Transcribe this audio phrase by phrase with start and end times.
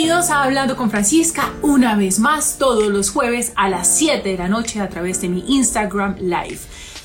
[0.00, 4.38] Bienvenidos a Hablando con Francisca una vez más todos los jueves a las 7 de
[4.38, 6.58] la noche a través de mi Instagram Live.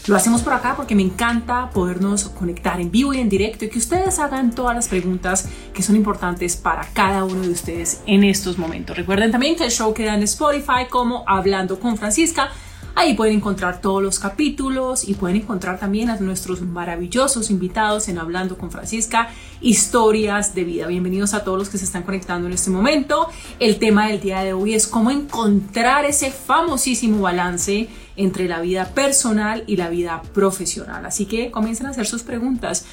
[0.07, 3.70] Lo hacemos por acá porque me encanta podernos conectar en vivo y en directo y
[3.70, 8.23] que ustedes hagan todas las preguntas que son importantes para cada uno de ustedes en
[8.23, 8.96] estos momentos.
[8.96, 12.50] Recuerden también que el show queda en Spotify como Hablando con Francisca
[12.98, 18.18] Ahí pueden encontrar todos los capítulos y pueden encontrar también a nuestros maravillosos invitados en
[18.18, 19.28] Hablando con Francisca,
[19.60, 20.88] historias de vida.
[20.88, 23.28] Bienvenidos a todos los que se están conectando en este momento.
[23.60, 28.86] El tema del día de hoy es cómo encontrar ese famosísimo balance entre la vida
[28.86, 31.05] personal y la vida profesional.
[31.05, 32.86] Así que comiencen a hacer sus preguntas.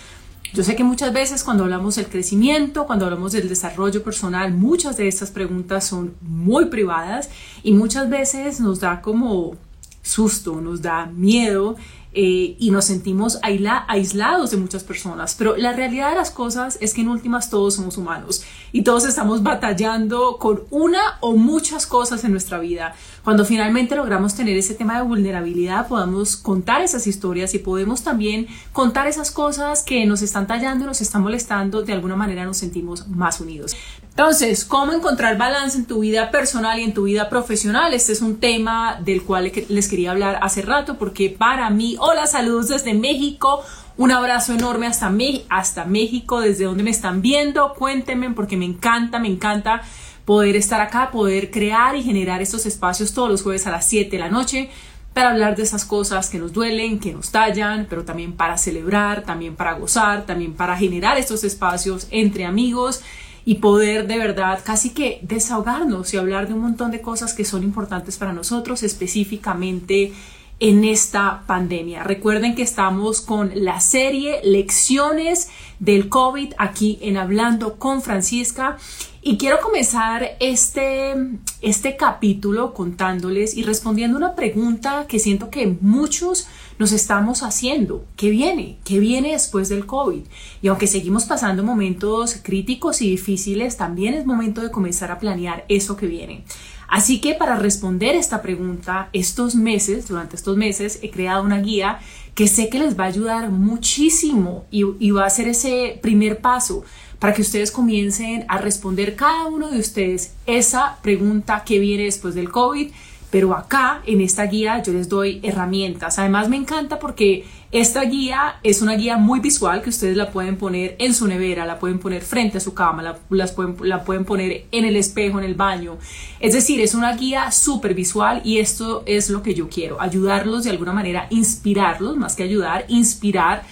[0.53, 4.97] Yo sé que muchas veces cuando hablamos del crecimiento, cuando hablamos del desarrollo personal, muchas
[4.97, 7.31] de estas preguntas son muy privadas
[7.63, 9.57] y muchas veces nos da como
[10.03, 11.77] susto, nos da miedo
[12.15, 15.35] eh, y nos sentimos aislados de muchas personas.
[15.35, 19.07] Pero la realidad de las cosas es que en últimas todos somos humanos y todos
[19.07, 22.95] estamos batallando con una o muchas cosas en nuestra vida.
[23.25, 28.47] Cuando finalmente logramos tener ese tema de vulnerabilidad, podamos contar esas historias y podemos también
[28.75, 33.09] contar esas cosas que nos están tallando nos están molestando, de alguna manera nos sentimos
[33.09, 33.75] más unidos.
[34.13, 37.95] Entonces, ¿cómo encontrar balance en tu vida personal y en tu vida profesional?
[37.95, 42.27] Este es un tema del cual les quería hablar hace rato porque para mí, hola,
[42.27, 43.65] saludos desde México.
[43.97, 45.11] Un abrazo enorme hasta,
[45.49, 47.73] hasta México, desde donde me están viendo.
[47.73, 49.81] Cuéntenme porque me encanta, me encanta
[50.27, 54.11] poder estar acá, poder crear y generar estos espacios todos los jueves a las 7
[54.11, 54.69] de la noche
[55.15, 59.23] para hablar de esas cosas que nos duelen, que nos tallan, pero también para celebrar,
[59.23, 63.03] también para gozar, también para generar estos espacios entre amigos
[63.45, 67.45] y poder de verdad casi que desahogarnos y hablar de un montón de cosas que
[67.45, 70.13] son importantes para nosotros, específicamente
[70.61, 72.05] en esta pandemia.
[72.05, 75.49] Recuerden que estamos con la serie Lecciones
[75.81, 78.79] del COVID aquí en Hablando con Francisca
[79.25, 81.15] y quiero comenzar este,
[81.61, 86.49] este capítulo contándoles y respondiendo una pregunta que siento que muchos
[86.81, 88.05] nos estamos haciendo.
[88.17, 88.79] ¿Qué viene?
[88.85, 90.23] ¿Qué viene después del COVID?
[90.61, 95.65] Y aunque seguimos pasando momentos críticos y difíciles, también es momento de comenzar a planear
[95.69, 96.43] eso que viene.
[96.89, 102.01] Así que para responder esta pregunta, estos meses, durante estos meses, he creado una guía
[102.35, 106.41] que sé que les va a ayudar muchísimo y, y va a ser ese primer
[106.41, 106.85] paso
[107.23, 112.35] para que ustedes comiencen a responder cada uno de ustedes esa pregunta que viene después
[112.35, 112.91] del COVID.
[113.31, 116.19] Pero acá en esta guía yo les doy herramientas.
[116.19, 120.57] Además me encanta porque esta guía es una guía muy visual que ustedes la pueden
[120.57, 124.67] poner en su nevera, la pueden poner frente a su cama, la, pueden, pueden poner
[124.73, 125.99] en el espejo, en el baño.
[126.41, 130.65] Es decir, es una guía súper visual y esto es lo que yo quiero, ayudarlos
[130.65, 133.63] de alguna manera, inspirarlos, más que ayudar, inspirar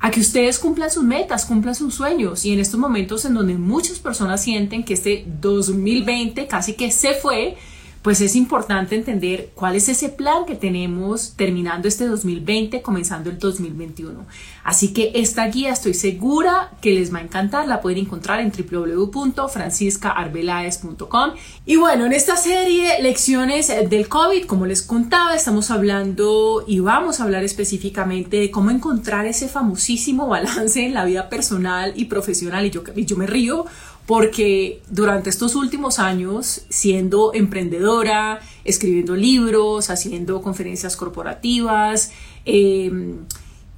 [0.00, 2.44] a que ustedes cumplan sus metas, cumplan sus sueños.
[2.46, 7.14] Y en estos momentos en donde muchas personas sienten que este 2020 casi que se
[7.14, 7.56] fue,
[8.02, 13.38] pues es importante entender cuál es ese plan que tenemos terminando este 2020, comenzando el
[13.38, 14.24] 2021.
[14.64, 18.52] Así que esta guía estoy segura que les va a encantar, la pueden encontrar en
[18.52, 21.30] www.franciscaarbelaez.com.
[21.66, 27.20] Y bueno, en esta serie Lecciones del COVID, como les contaba, estamos hablando y vamos
[27.20, 32.64] a hablar específicamente de cómo encontrar ese famosísimo balance en la vida personal y profesional.
[32.66, 33.66] Y yo, yo me río
[34.10, 42.10] porque durante estos últimos años, siendo emprendedora, escribiendo libros, haciendo conferencias corporativas
[42.44, 43.18] em,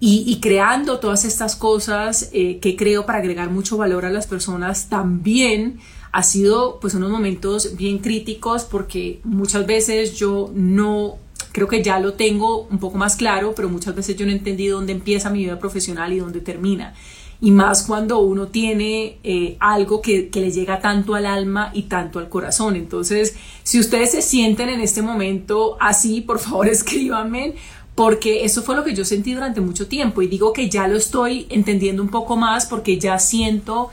[0.05, 4.89] y, creando todas estas cosas eh, que creo para agregar mucho valor a las personas,
[4.89, 5.79] también
[6.11, 11.19] ha sido pues unos momentos bien críticos porque muchas veces yo no
[11.53, 14.67] creo que ya lo tengo un poco más claro, pero muchas veces yo no entendí
[14.67, 16.95] dónde empieza mi vida profesional y dónde termina
[17.41, 21.83] y más cuando uno tiene eh, algo que, que, le llega tanto al alma y
[21.83, 22.77] tanto al corazón.
[22.77, 27.55] Entonces, si ustedes se sienten en este momento así, por favor escríbanme,
[27.95, 30.97] porque eso fue lo que yo sentí durante mucho tiempo y digo que ya lo
[30.97, 33.91] estoy entendiendo un poco más porque ya siento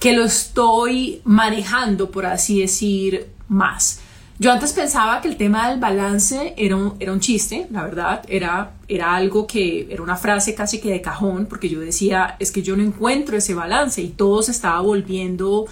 [0.00, 4.00] que lo estoy manejando, por así decir, más.
[4.40, 8.22] Yo antes pensaba que el tema del balance era un, era un chiste, la verdad,
[8.28, 12.52] era, era algo que era una frase casi que de cajón, porque yo decía, es
[12.52, 15.66] que yo no encuentro ese balance y todo se estaba volviendo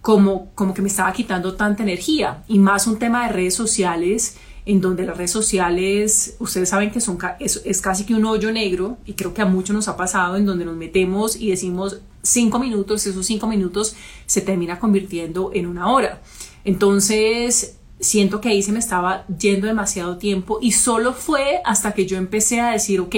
[0.00, 4.36] como, como que me estaba quitando tanta energía y más un tema de redes sociales
[4.70, 8.52] en donde las redes sociales, ustedes saben que son, es, es casi que un hoyo
[8.52, 11.98] negro y creo que a muchos nos ha pasado en donde nos metemos y decimos
[12.22, 13.96] cinco minutos, esos cinco minutos
[14.26, 16.22] se termina convirtiendo en una hora.
[16.64, 22.06] Entonces, siento que ahí se me estaba yendo demasiado tiempo y solo fue hasta que
[22.06, 23.16] yo empecé a decir, ok,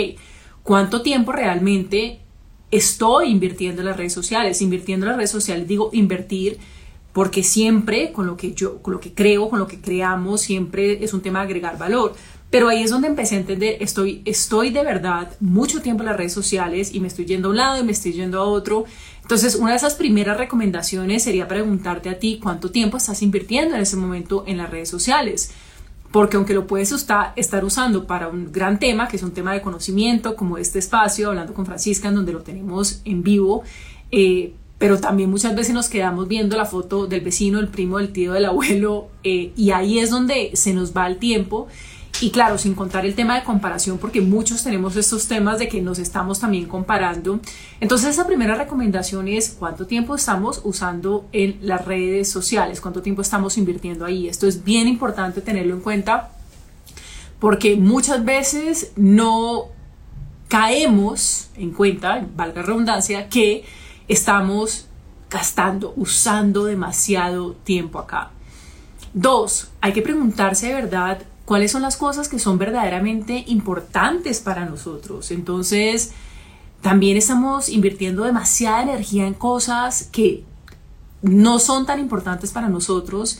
[0.62, 2.20] ¿cuánto tiempo realmente
[2.70, 4.62] estoy invirtiendo en las redes sociales?
[4.62, 6.58] Invirtiendo en las redes sociales, digo invertir
[7.12, 11.04] porque siempre con lo que yo, con lo que creo, con lo que creamos, siempre
[11.04, 12.14] es un tema de agregar valor.
[12.52, 16.18] Pero ahí es donde empecé a entender, estoy, estoy de verdad mucho tiempo en las
[16.18, 18.84] redes sociales y me estoy yendo a un lado y me estoy yendo a otro.
[19.22, 23.80] Entonces, una de esas primeras recomendaciones sería preguntarte a ti cuánto tiempo estás invirtiendo en
[23.80, 25.50] ese momento en las redes sociales.
[26.10, 29.62] Porque aunque lo puedes estar usando para un gran tema, que es un tema de
[29.62, 33.62] conocimiento, como este espacio, hablando con Francisca, en donde lo tenemos en vivo,
[34.10, 38.12] eh, pero también muchas veces nos quedamos viendo la foto del vecino, el primo, del
[38.12, 41.68] tío, del abuelo, eh, y ahí es donde se nos va el tiempo
[42.20, 45.80] y claro, sin contar el tema de comparación, porque muchos tenemos estos temas de que
[45.80, 47.38] nos estamos también comparando.
[47.78, 53.22] Entonces, esa primera recomendación es cuánto tiempo estamos usando en las redes sociales, cuánto tiempo
[53.22, 54.26] estamos invirtiendo ahí.
[54.26, 56.32] Esto es bien importante tenerlo en cuenta
[57.38, 59.66] porque muchas veces no
[60.48, 63.64] caemos en cuenta, valga redundancia, que
[64.08, 64.86] estamos
[65.30, 68.30] gastando, usando demasiado tiempo acá.
[69.14, 74.64] Dos, hay que preguntarse de verdad cuáles son las cosas que son verdaderamente importantes para
[74.64, 75.30] nosotros.
[75.30, 76.12] Entonces,
[76.80, 80.44] también estamos invirtiendo demasiada energía en cosas que
[81.22, 83.38] no son tan importantes para nosotros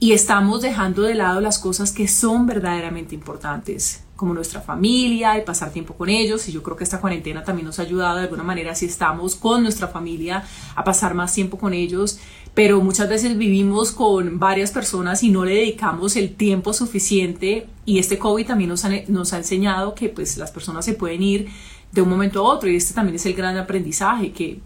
[0.00, 5.44] y estamos dejando de lado las cosas que son verdaderamente importantes, como nuestra familia y
[5.46, 6.46] pasar tiempo con ellos.
[6.46, 9.34] Y yo creo que esta cuarentena también nos ha ayudado de alguna manera, si estamos
[9.34, 10.44] con nuestra familia,
[10.76, 12.20] a pasar más tiempo con ellos
[12.52, 18.00] pero muchas veces vivimos con varias personas y no le dedicamos el tiempo suficiente y
[18.00, 21.48] este COVID también nos ha, nos ha enseñado que pues las personas se pueden ir
[21.92, 24.60] de un momento a otro y este también es el gran aprendizaje que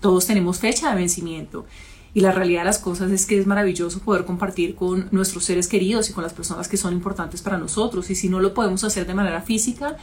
[0.00, 1.66] todos tenemos fecha de vencimiento
[2.16, 5.68] y la realidad de las cosas es que es maravilloso poder compartir con nuestros seres
[5.68, 8.84] queridos y con las personas que son importantes para nosotros y si no lo podemos
[8.84, 9.98] hacer de manera física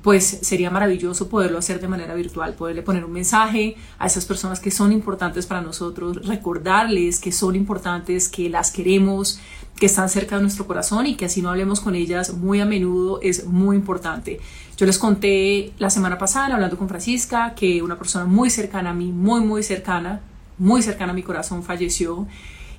[0.00, 4.60] pues sería maravilloso poderlo hacer de manera virtual, poderle poner un mensaje a esas personas
[4.60, 9.40] que son importantes para nosotros, recordarles que son importantes, que las queremos,
[9.74, 12.64] que están cerca de nuestro corazón y que así no hablemos con ellas muy a
[12.64, 14.38] menudo es muy importante.
[14.76, 18.94] Yo les conté la semana pasada, hablando con Francisca, que una persona muy cercana a
[18.94, 20.20] mí, muy, muy cercana,
[20.58, 22.26] muy cercana a mi corazón, falleció.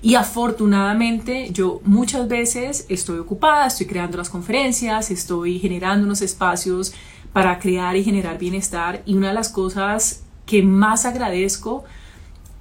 [0.01, 6.93] Y afortunadamente yo muchas veces estoy ocupada, estoy creando las conferencias, estoy generando unos espacios
[7.33, 9.01] para crear y generar bienestar.
[9.05, 11.83] Y una de las cosas que más agradezco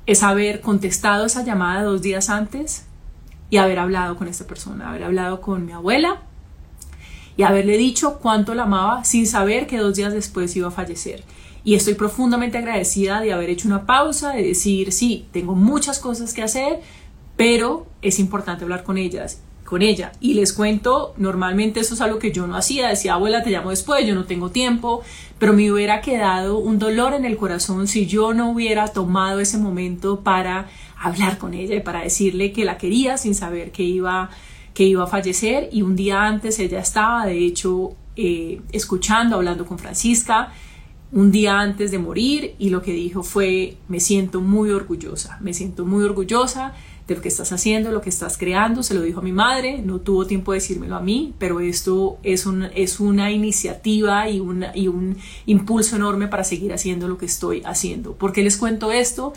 [0.06, 2.86] es haber contestado esa llamada dos días antes
[3.50, 6.22] y haber hablado con esta persona, haber hablado con mi abuela
[7.36, 11.22] y haberle dicho cuánto la amaba sin saber que dos días después iba a fallecer.
[11.66, 16.32] Y estoy profundamente agradecida de haber hecho una pausa, de decir, sí, tengo muchas cosas
[16.32, 16.78] que hacer,
[17.36, 20.12] pero es importante hablar con ellas con ella.
[20.20, 23.70] Y les cuento, normalmente eso es algo que yo no hacía, decía, abuela, te llamo
[23.70, 25.02] después, yo no tengo tiempo,
[25.40, 29.58] pero me hubiera quedado un dolor en el corazón si yo no hubiera tomado ese
[29.58, 34.30] momento para hablar con ella y para decirle que la quería sin saber que iba,
[34.72, 35.68] que iba a fallecer.
[35.72, 40.52] Y un día antes ella estaba, de hecho, eh, escuchando, hablando con Francisca,
[41.12, 45.54] un día antes de morir y lo que dijo fue, me siento muy orgullosa, me
[45.54, 46.74] siento muy orgullosa
[47.06, 48.82] de lo que estás haciendo, lo que estás creando.
[48.82, 52.18] Se lo dijo a mi madre, no tuvo tiempo de decírmelo a mí, pero esto
[52.24, 54.42] es, es una iniciativa y,
[54.74, 55.16] y un
[55.46, 58.14] impulso enorme para seguir haciendo lo que estoy haciendo.
[58.14, 59.32] ¿Por qué les cuento esto?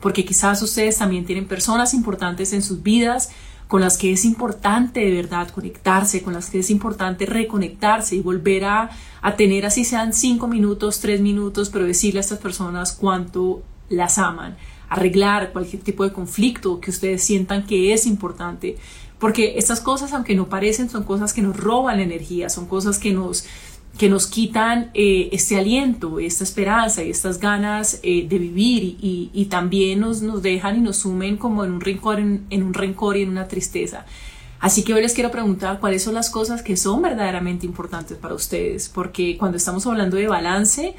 [0.00, 3.30] Porque quizás ustedes también tienen personas importantes en sus vidas
[3.72, 8.20] con las que es importante de verdad conectarse, con las que es importante reconectarse y
[8.20, 8.90] volver a,
[9.22, 14.18] a tener así sean cinco minutos, tres minutos, pero decirle a estas personas cuánto las
[14.18, 14.58] aman
[14.90, 18.76] arreglar cualquier tipo de conflicto que ustedes sientan que es importante.
[19.18, 22.98] Porque estas cosas, aunque no parecen, son cosas que nos roban la energía, son cosas
[22.98, 23.46] que nos,
[23.98, 29.44] que nos quitan eh, este aliento, esta esperanza y estas ganas eh, de vivir y,
[29.50, 33.16] también nos, nos dejan y nos sumen como en un rencor, en, en un rencor
[33.16, 34.06] y en una tristeza.
[34.60, 38.34] Así que hoy les quiero preguntar cuáles son las cosas que son verdaderamente importantes para
[38.34, 40.94] ustedes, porque cuando estamos hablando de balance,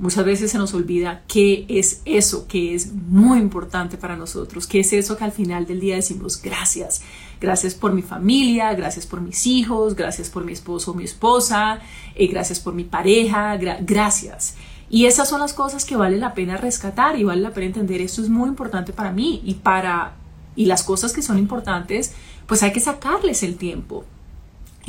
[0.00, 4.80] Muchas veces se nos olvida qué es eso que es muy importante para nosotros, qué
[4.80, 7.02] es eso que al final del día decimos gracias.
[7.40, 11.80] Gracias por mi familia, gracias por mis hijos, gracias por mi esposo o mi esposa,
[12.14, 14.56] eh, gracias por mi pareja, gracias.
[14.90, 18.00] Y esas son las cosas que vale la pena rescatar y vale la pena entender.
[18.02, 20.16] Esto es muy importante para mí y para
[20.56, 22.12] y las cosas que son importantes,
[22.46, 24.04] pues hay que sacarles el tiempo.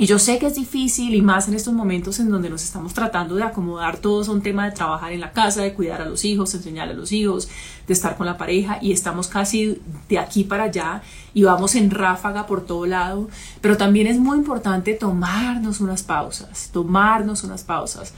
[0.01, 2.91] Y yo sé que es difícil y más en estos momentos en donde nos estamos
[2.91, 6.09] tratando de acomodar todos a un tema de trabajar en la casa, de cuidar a
[6.09, 7.49] los hijos, enseñar a los hijos,
[7.85, 9.79] de estar con la pareja y estamos casi
[10.09, 11.03] de aquí para allá
[11.35, 13.29] y vamos en ráfaga por todo lado.
[13.61, 18.15] Pero también es muy importante tomarnos unas pausas, tomarnos unas pausas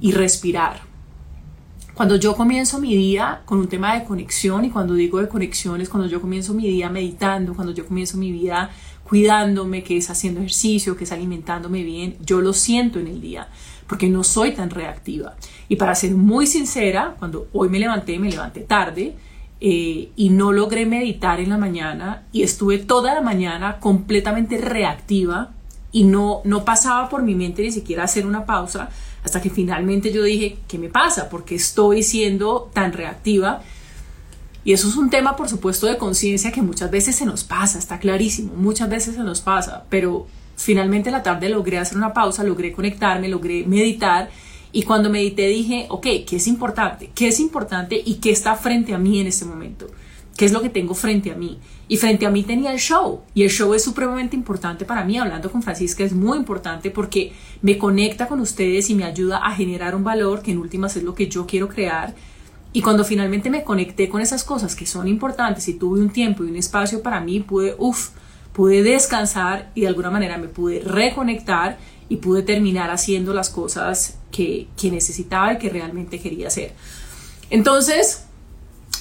[0.00, 0.82] y respirar.
[1.96, 5.80] Cuando yo comienzo mi día con un tema de conexión, y cuando digo de conexión
[5.80, 8.70] es cuando yo comienzo mi día meditando, cuando yo comienzo mi vida
[9.08, 13.48] cuidándome, que es haciendo ejercicio, que es alimentándome bien, yo lo siento en el día,
[13.86, 15.36] porque no soy tan reactiva.
[15.68, 19.14] Y para ser muy sincera, cuando hoy me levanté, me levanté tarde,
[19.58, 25.52] eh, y no logré meditar en la mañana y estuve toda la mañana completamente reactiva
[25.92, 28.90] y no, no pasaba por mi mente ni siquiera hacer una pausa
[29.24, 31.30] hasta que finalmente yo dije, ¿qué me pasa?
[31.30, 33.62] Porque estoy siendo tan reactiva.
[34.66, 37.78] Y eso es un tema, por supuesto, de conciencia que muchas veces se nos pasa,
[37.78, 42.42] está clarísimo, muchas veces se nos pasa, pero finalmente la tarde logré hacer una pausa,
[42.42, 44.28] logré conectarme, logré meditar
[44.72, 47.12] y cuando medité dije, ok, ¿qué es importante?
[47.14, 49.86] ¿Qué es importante y qué está frente a mí en este momento?
[50.36, 51.60] ¿Qué es lo que tengo frente a mí?
[51.86, 53.20] Y frente a mí tenía el show.
[53.34, 55.16] Y el show es supremamente importante para mí.
[55.16, 57.32] Hablando con Francisca es muy importante porque
[57.62, 61.04] me conecta con ustedes y me ayuda a generar un valor que en últimas es
[61.04, 62.16] lo que yo quiero crear.
[62.76, 66.44] Y cuando finalmente me conecté con esas cosas que son importantes y tuve un tiempo
[66.44, 68.10] y un espacio para mí, pude, uff,
[68.52, 71.78] pude descansar y de alguna manera me pude reconectar
[72.10, 76.74] y pude terminar haciendo las cosas que, que necesitaba y que realmente quería hacer.
[77.48, 78.26] Entonces,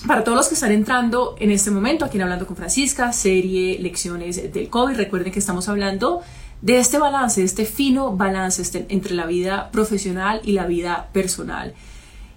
[0.08, 3.78] para todos los que están entrando en este momento, aquí en Hablando con Francisca, serie
[3.80, 6.22] Lecciones del COVID, recuerden que estamos hablando
[6.62, 11.10] de este balance, de este fino balance este, entre la vida profesional y la vida
[11.12, 11.74] personal.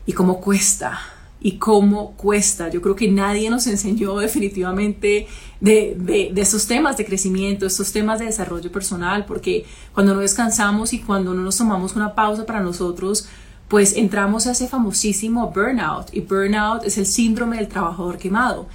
[0.04, 0.98] Y cómo cuesta,
[1.40, 2.68] y cómo cuesta.
[2.68, 5.26] Yo creo que nadie nos enseñó definitivamente
[5.60, 10.92] de, de, estos temas de crecimiento, estos temas de desarrollo personal, porque cuando no descansamos
[10.92, 13.28] y cuando no nos tomamos una pausa para nosotros,
[13.68, 16.08] pues entramos a ese famosísimo burnout.
[16.12, 18.66] Y burnout es el síndrome del trabajador quemado.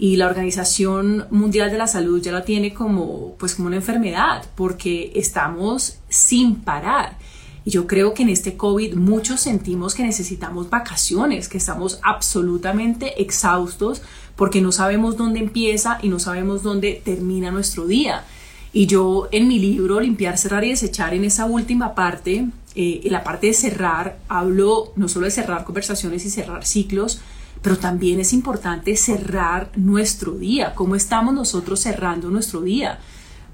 [0.00, 4.44] Y la Organización Mundial de la Salud ya la tiene como, pues como una enfermedad,
[4.54, 7.18] porque estamos sin parar.
[7.64, 13.20] Y yo creo que en este COVID muchos sentimos que necesitamos vacaciones, que estamos absolutamente
[13.22, 14.02] exhaustos
[14.36, 18.24] porque no sabemos dónde empieza y no sabemos dónde termina nuestro día.
[18.72, 23.12] Y yo en mi libro Limpiar, Cerrar y Desechar, en esa última parte, eh, en
[23.12, 27.20] la parte de cerrar, hablo no solo de cerrar conversaciones y cerrar ciclos,
[27.62, 33.00] pero también es importante cerrar nuestro día, cómo estamos nosotros cerrando nuestro día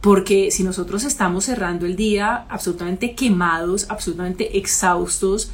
[0.04, 5.50] porque si nosotros estamos cerrando el día absolutamente quemados, absolutamente exhaustos,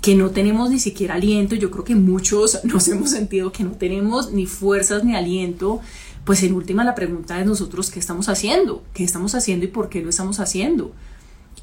[0.00, 3.72] que no tenemos ni siquiera aliento, yo creo que muchos nos hemos sentido que no
[3.72, 5.82] tenemos ni fuerzas ni aliento,
[6.24, 9.90] pues en última la pregunta es nosotros qué estamos haciendo, qué estamos haciendo y por
[9.90, 10.92] qué lo estamos haciendo.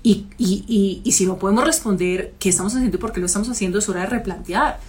[0.03, 3.49] Y, y, y si no podemos responder qué estamos haciendo y por qué lo estamos
[3.49, 4.79] haciendo, es hora de replantear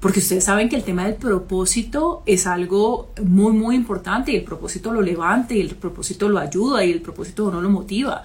[0.00, 4.44] porque ustedes saben que el tema del propósito es algo muy, muy importante y el
[4.44, 8.22] propósito lo levanta y el propósito lo ayuda y el propósito no lo motiva.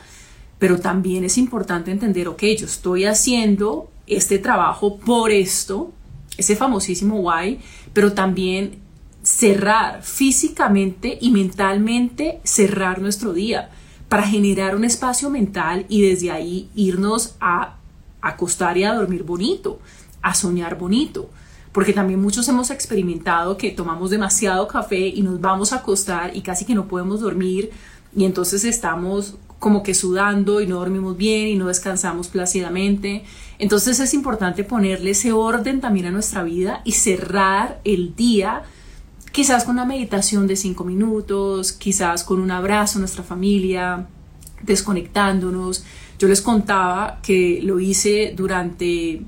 [0.60, 5.92] Pero también es importante entender, ok, yo estoy haciendo este trabajo por esto,
[6.38, 7.60] ese famosísimo why,
[7.92, 8.80] pero también
[9.24, 13.72] cerrar físicamente y mentalmente, cerrar nuestro día
[14.10, 17.77] para generar un espacio mental y desde ahí irnos a
[18.22, 19.80] acostar y a dormir bonito,
[20.22, 21.30] a soñar bonito
[21.74, 26.42] porque también muchos hemos experimentado que tomamos demasiado café y nos vamos a acostar y
[26.42, 27.72] casi que no podemos dormir
[28.15, 33.24] y entonces estamos como que sudando y no dormimos bien y no descansamos plácidamente.
[33.60, 38.63] Entonces es importante ponerle ese orden también a nuestra vida y cerrar el día
[39.34, 44.08] quizás con una meditación de cinco minutos, quizás con un abrazo a nuestra familia,
[44.62, 45.84] desconectándonos.
[46.20, 49.24] Yo les contaba que lo hice durante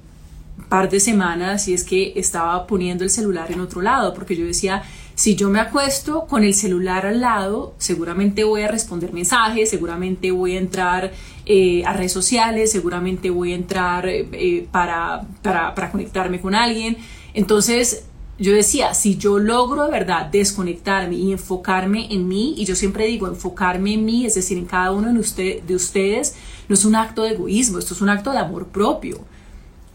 [0.69, 4.45] par de semanas y es que estaba poniendo el celular en otro lado, porque yo
[4.45, 4.83] decía,
[5.15, 10.31] si yo me acuesto con el celular al lado, seguramente voy a responder mensajes, seguramente
[10.31, 11.11] voy a entrar
[11.45, 16.97] eh, a redes sociales, seguramente voy a entrar eh, para, para, para conectarme con alguien.
[17.33, 18.05] Entonces,
[18.37, 23.07] yo decía, si yo logro de verdad desconectarme y enfocarme en mí, y yo siempre
[23.07, 26.35] digo enfocarme en mí, es decir, en cada uno de, usted, de ustedes,
[26.67, 29.21] no es un acto de egoísmo, esto es un acto de amor propio.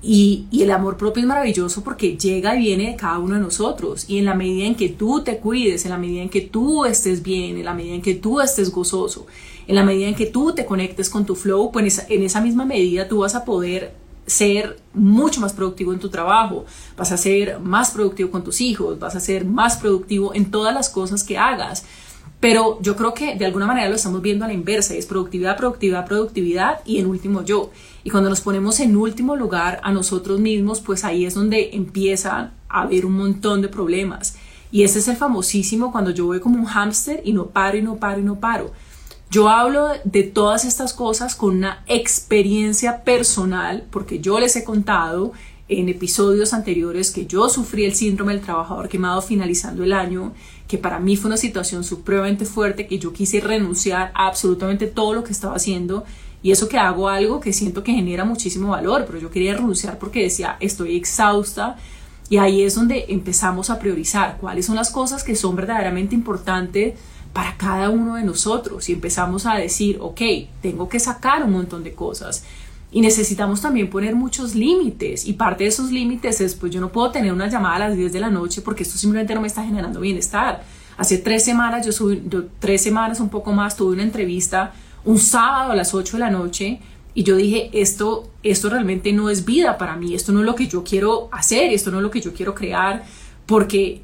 [0.02, 4.07] Y, el amor propio es maravilloso porque llega y viene de cada uno de nosotros.
[4.09, 6.85] Y en la medida en que tú te cuides, en la medida en que tú
[6.85, 9.26] estés bien, en la medida en que tú estés gozoso,
[9.66, 12.64] en la medida en que tú te conectes con tu flow, pues en esa misma
[12.64, 13.95] medida tú vas a poder
[14.26, 16.64] ser mucho más productivo en tu trabajo,
[16.97, 20.73] vas a ser más productivo con tus hijos, vas a ser más productivo en todas
[20.73, 21.85] las cosas que hagas.
[22.40, 25.59] Pero yo creo que de alguna manera lo estamos viendo a la inversa, es productividad,
[25.59, 27.70] productividad, productividad y en último yo.
[28.02, 32.54] Y cuando nos ponemos en último lugar a nosotros mismos, pues ahí es donde empiezan
[32.70, 34.37] a haber un montón de problemas.
[34.73, 37.82] Y ese es el famosísimo cuando yo voy como un hámster y no paro y
[37.82, 38.73] no paro y no paro.
[39.30, 45.32] Yo hablo de todas estas cosas con una experiencia personal, porque yo les he contado
[45.68, 50.32] en episodios anteriores que yo sufrí el síndrome del trabajador quemado finalizando el año,
[50.71, 55.15] que para mí fue una situación supremamente fuerte, que yo quise renunciar a absolutamente todo
[55.15, 56.05] lo que estaba haciendo
[56.45, 59.99] y eso que hago algo que siento que genera muchísimo valor, pero yo quería renunciar
[59.99, 61.77] porque decía, estoy exhausta.
[62.29, 66.95] Y ahí es donde empezamos a priorizar cuáles son las cosas que son verdaderamente importantes
[67.33, 68.89] para cada uno de nosotros.
[68.89, 70.21] Y empezamos a decir, ok,
[70.62, 72.45] tengo que sacar un montón de cosas.
[72.92, 75.26] Y necesitamos también poner muchos límites.
[75.26, 77.97] Y parte de esos límites es, pues yo no puedo tener una llamada a las
[77.97, 80.64] 10 de la noche porque esto simplemente no me está generando bienestar.
[80.97, 82.23] Hace tres semanas, yo subí,
[82.59, 84.73] tres semanas, un poco más, tuve una entrevista
[85.04, 86.80] un sábado a las 8 de la noche
[87.14, 90.54] y yo dije, esto, esto realmente no es vida para mí, esto no es lo
[90.54, 93.04] que yo quiero hacer, esto no es lo que yo quiero crear,
[93.47, 94.02] porque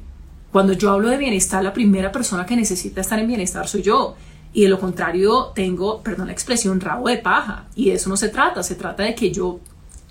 [0.51, 4.15] cuando yo hablo de bienestar, la primera persona que necesita estar en bienestar soy yo.
[4.53, 7.65] Y de lo contrario, tengo, perdón la expresión, rabo de paja.
[7.75, 9.59] Y de eso no se trata, se trata de que yo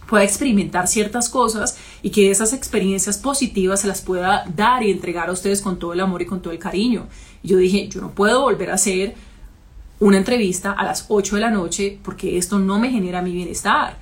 [0.09, 5.29] pueda experimentar ciertas cosas y que esas experiencias positivas se las pueda dar y entregar
[5.29, 7.09] a ustedes con todo el amor y con todo el cariño.
[7.43, 9.15] Y yo dije, yo no puedo volver a ser
[9.99, 13.99] una entrevista a las 8 de la noche porque esto no me genera mi bienestar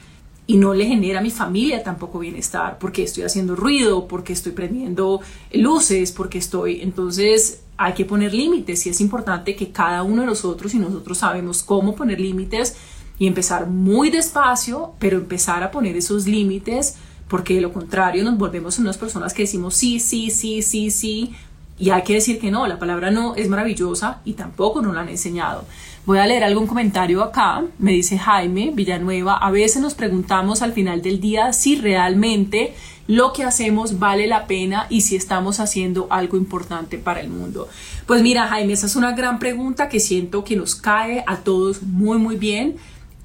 [0.47, 4.53] y no le genera a mi familia tampoco bienestar porque estoy haciendo ruido, porque estoy
[4.53, 5.21] prendiendo
[5.53, 6.83] luces, porque estoy...
[6.83, 11.19] Entonces hay que poner límites y es importante que cada uno de nosotros y nosotros
[11.19, 12.77] sabemos cómo poner límites
[13.19, 16.97] y empezar muy despacio, pero empezar a poner esos límites
[17.29, 21.35] porque de lo contrario nos volvemos unas personas que decimos sí, sí, sí, sí, sí,
[21.79, 25.01] y hay que decir que no, la palabra no es maravillosa y tampoco nos la
[25.01, 25.65] han enseñado.
[26.07, 27.65] Voy a leer algún comentario acá.
[27.79, 32.75] Me dice Jaime Villanueva, a veces nos preguntamos al final del día si realmente
[33.07, 37.69] lo que hacemos vale la pena y si estamos haciendo algo importante para el mundo.
[38.07, 41.83] Pues mira, Jaime, esa es una gran pregunta que siento que nos cae a todos
[41.83, 42.77] muy, muy bien.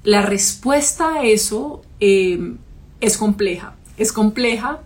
[0.02, 2.54] La respuesta a eso eh,
[3.02, 3.74] es compleja.
[3.98, 4.80] Es compleja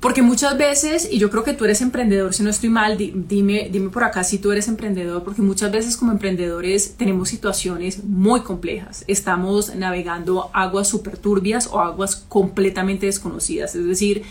[0.00, 3.68] porque muchas veces, y yo creo que tú eres emprendedor, si no estoy mal, dime,
[3.72, 8.40] dime por acá si tú eres emprendedor, porque muchas veces como emprendedores tenemos situaciones muy
[8.42, 9.04] complejas.
[9.08, 13.74] Estamos navegando aguas súper turbias o aguas completamente desconocidas.
[13.74, 14.22] Es decir,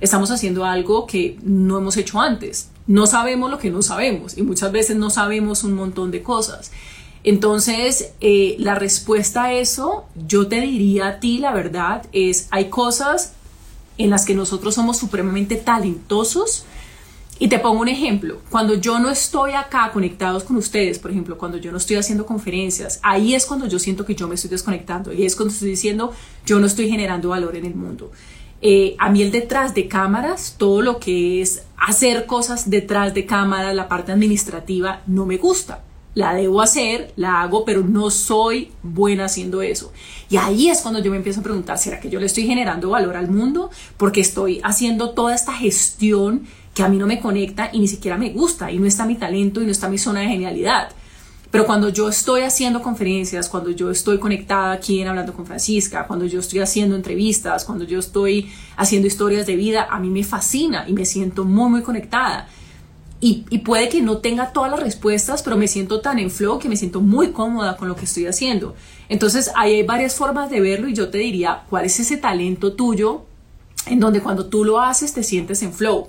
[0.00, 2.70] estamos haciendo algo que no hemos hecho antes.
[2.88, 6.72] No sabemos lo que no sabemos y muchas veces no sabemos un montón de cosas.
[7.22, 12.68] Entonces, eh, la respuesta a eso, yo te diría a ti, la verdad, es, hay
[12.68, 13.34] cosas
[14.02, 16.64] en las que nosotros somos supremamente talentosos.
[17.38, 21.36] Y te pongo un ejemplo, cuando yo no estoy acá conectados con ustedes, por ejemplo,
[21.38, 24.50] cuando yo no estoy haciendo conferencias, ahí es cuando yo siento que yo me estoy
[24.50, 26.12] desconectando y es cuando estoy diciendo
[26.46, 28.12] yo no estoy generando valor en el mundo.
[28.60, 33.26] Eh, a mí el detrás de cámaras, todo lo que es hacer cosas detrás de
[33.26, 35.82] cámaras, la parte administrativa, no me gusta
[36.14, 39.92] la debo hacer, la hago, pero no soy buena haciendo eso.
[40.28, 42.90] Y ahí es cuando yo me empiezo a preguntar, ¿será que yo le estoy generando
[42.90, 43.70] valor al mundo?
[43.96, 48.16] Porque estoy haciendo toda esta gestión que a mí no me conecta y ni siquiera
[48.16, 50.90] me gusta y no está mi talento y no está mi zona de genialidad.
[51.50, 56.06] Pero cuando yo estoy haciendo conferencias, cuando yo estoy conectada aquí en Hablando con Francisca,
[56.06, 60.24] cuando yo estoy haciendo entrevistas, cuando yo estoy haciendo historias de vida, a mí me
[60.24, 62.48] fascina y me siento muy, muy conectada
[63.24, 66.68] y, puede que no tenga todas las respuestas, pero me siento tan en flow que
[66.68, 68.74] me siento muy cómoda con lo que estoy haciendo.
[69.08, 73.22] Entonces, hay varias formas de verlo y yo te diría, ¿cuál es ese talento tuyo
[73.86, 76.08] en donde cuando tú lo haces te sientes en flow?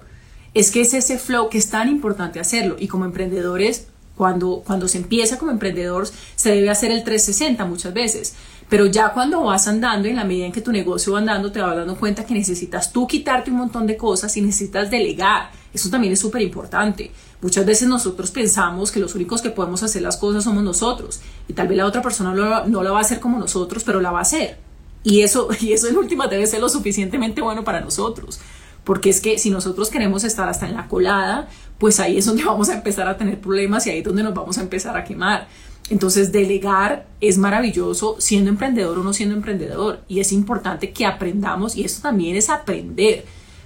[0.56, 3.86] Es que es ese flow que es tan importante hacerlo y como emprendedores,
[4.18, 8.34] cuando, cuando se empieza como emprendedor, se debe hacer el 360 muchas veces.
[8.70, 11.62] Pero ya cuando vas andando, en la medida en que tu negocio va andando, te
[11.62, 15.90] vas dando cuenta que necesitas tú quitarte un montón de cosas y necesitas delegar eso
[15.90, 17.12] también es súper importante.
[17.42, 21.54] Muchas veces nosotros pensamos que los únicos que podemos hacer las cosas somos nosotros y
[21.54, 24.20] tal vez la otra persona no, la va a hacer como nosotros, pero la va
[24.20, 24.58] a hacer.
[25.04, 28.40] Y eso, y eso en última debe ser lo suficientemente bueno para nosotros.
[28.84, 31.48] Porque es que si nosotros queremos estar hasta en la colada,
[31.80, 34.34] pues ahí es donde vamos a empezar a tener problemas y ahí es donde nos
[34.36, 35.48] vamos a empezar a quemar.
[35.90, 40.02] Entonces, delegar es maravilloso siendo emprendedor o no siendo emprendedor.
[40.08, 43.26] Y es importante que aprendamos, y esto también es aprender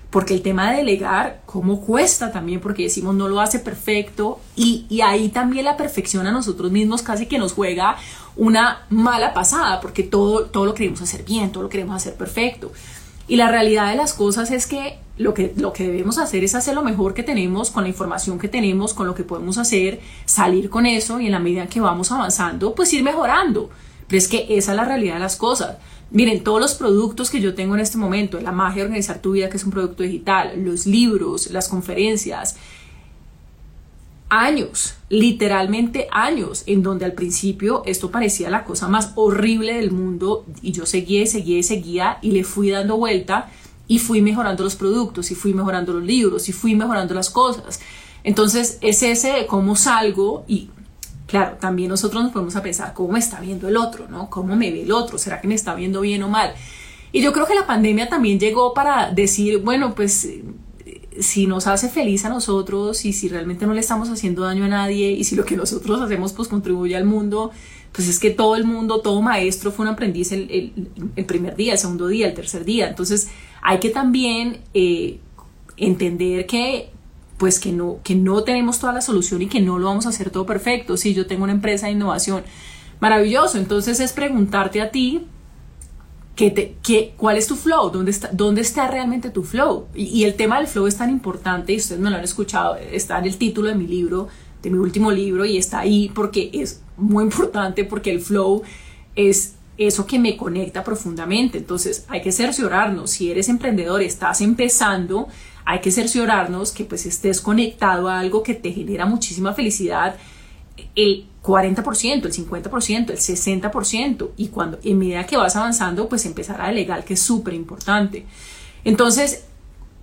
[0.09, 2.61] porque el tema de delegar, ¿cómo cuesta también?
[2.61, 7.01] Porque decimos no lo hace perfecto y, y, ahí también la perfección a nosotros mismos
[7.01, 7.97] casi que nos juega
[8.37, 12.71] una mala pasada, porque todo, todo lo queremos hacer bien, todo lo queremos hacer perfecto.
[13.27, 16.55] Y la realidad de las cosas es que lo, que lo que debemos hacer es
[16.55, 19.99] hacer lo mejor que tenemos con la información que tenemos, con lo que podemos hacer,
[20.25, 23.69] salir con eso y en la medida que vamos avanzando, pues ir mejorando.
[24.07, 25.77] Pero es que esa es la realidad de las cosas.
[26.09, 29.31] Miren, todos los productos que yo tengo en este momento, la magia de organizar tu
[29.31, 32.55] vida, que es un producto digital, los libros, las conferencias,
[34.29, 40.45] años, literalmente años, en donde al principio esto parecía la cosa más horrible del mundo
[40.61, 43.49] y yo seguía y seguía y seguía y le fui dando vuelta
[43.87, 47.79] y fui mejorando los productos y fui mejorando los libros y fui mejorando las cosas.
[48.23, 50.69] Entonces es ese de cómo salgo y
[51.27, 54.29] claro, también nosotros nos podemos a pensar cómo me está viendo el otro, ¿no?
[54.29, 55.17] ¿Cómo me ve el otro?
[55.17, 56.53] ¿Será que me está viendo bien o mal?
[57.11, 60.27] Y yo creo que la pandemia también llegó para decir, bueno, pues
[61.19, 64.67] si nos hace feliz a nosotros y si realmente no le estamos haciendo daño a
[64.67, 67.51] nadie y si lo que nosotros hacemos pues contribuye al mundo,
[67.91, 70.73] pues es que todo el mundo, todo maestro fue un aprendiz el,
[71.25, 72.87] primer día, el segundo día, el tercer día.
[72.87, 73.29] Entonces
[73.61, 75.19] hay que también eh,
[75.77, 76.91] entender que
[77.37, 80.09] pues que no, que no tenemos toda la solución y que no lo vamos a
[80.09, 80.97] hacer todo perfecto.
[80.97, 82.43] Si yo tengo una empresa de innovación,
[82.99, 83.57] maravilloso.
[83.57, 85.27] Entonces es preguntarte a ti
[86.37, 87.89] te, ¿Cuál es tu flow?
[87.89, 89.87] ¿Dónde está, dónde está realmente tu flow?
[89.95, 93.17] Y, el tema del flow es tan importante, y ustedes me lo han escuchado, está
[93.17, 94.27] en el título de mi libro,
[94.61, 98.63] de mi último libro, y está ahí porque es muy importante, porque el flow
[99.15, 101.57] es eso que me conecta profundamente.
[101.57, 105.27] Entonces hay que cerciorarnos, si eres emprendedor, estás empezando,
[105.65, 110.15] hay que cerciorarnos que pues estés conectado a algo que te genera muchísima felicidad.
[110.95, 116.61] El, 40%, el 50%, el 60%, y cuando en medida que vas avanzando, pues empezar
[116.61, 118.25] a delegar, que es súper importante.
[118.83, 119.45] Entonces,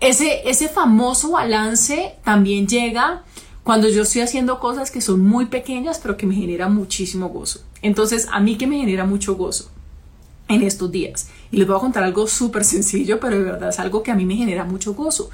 [0.00, 3.24] ese, ese famoso balance también llega
[3.64, 7.60] cuando yo estoy haciendo cosas que son muy pequeñas, pero que me generan muchísimo gozo.
[7.80, 9.70] Entonces, a mí que me genera mucho gozo
[10.48, 11.28] en estos días.
[11.50, 14.14] Y les voy a contar algo súper sencillo, pero de verdad es algo que a
[14.14, 15.30] mí me genera mucho gozo.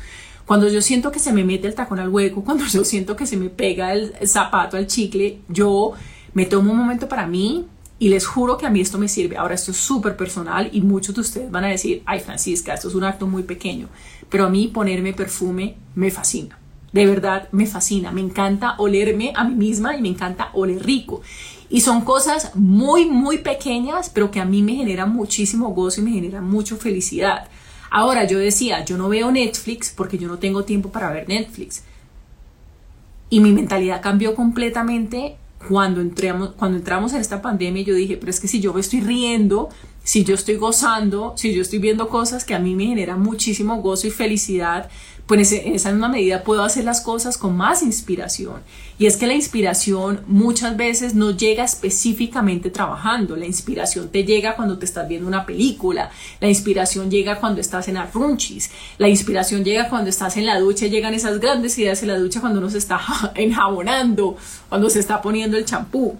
[0.46, 3.26] Cuando yo siento que se me mete el tacón al hueco, cuando yo siento que
[3.26, 5.94] se me pega el zapato al chicle, yo
[6.32, 7.66] me tomo un momento para mí
[7.98, 9.38] y les juro que a mí esto me sirve.
[9.38, 12.86] Ahora esto es súper personal y muchos de ustedes van a decir, ay Francisca, esto
[12.86, 13.88] es un acto muy pequeño,
[14.28, 16.59] pero a mí ponerme perfume me fascina.
[16.92, 21.22] De verdad me fascina, me encanta olerme a mí misma y me encanta oler rico.
[21.68, 26.04] Y son cosas muy, muy pequeñas, pero que a mí me generan muchísimo gozo y
[26.04, 27.48] me generan mucha felicidad.
[27.90, 31.84] Ahora yo decía, yo no veo Netflix porque yo no tengo tiempo para ver Netflix.
[33.28, 35.36] Y mi mentalidad cambió completamente
[35.68, 37.84] cuando entramos, cuando entramos en esta pandemia.
[37.84, 39.68] Yo dije, pero es que si yo me estoy riendo,
[40.02, 43.80] si yo estoy gozando, si yo estoy viendo cosas que a mí me generan muchísimo
[43.80, 44.90] gozo y felicidad,
[45.30, 48.62] pues en esa misma medida puedo hacer las cosas con más inspiración.
[48.98, 53.36] Y es que la inspiración muchas veces no llega específicamente trabajando.
[53.36, 56.10] La inspiración te llega cuando te estás viendo una película.
[56.40, 58.72] La inspiración llega cuando estás en arrunchis.
[58.98, 60.88] La inspiración llega cuando estás en la ducha.
[60.88, 63.00] Llegan esas grandes ideas en la ducha cuando uno se está
[63.36, 64.36] enjabonando,
[64.68, 66.18] cuando se está poniendo el champú.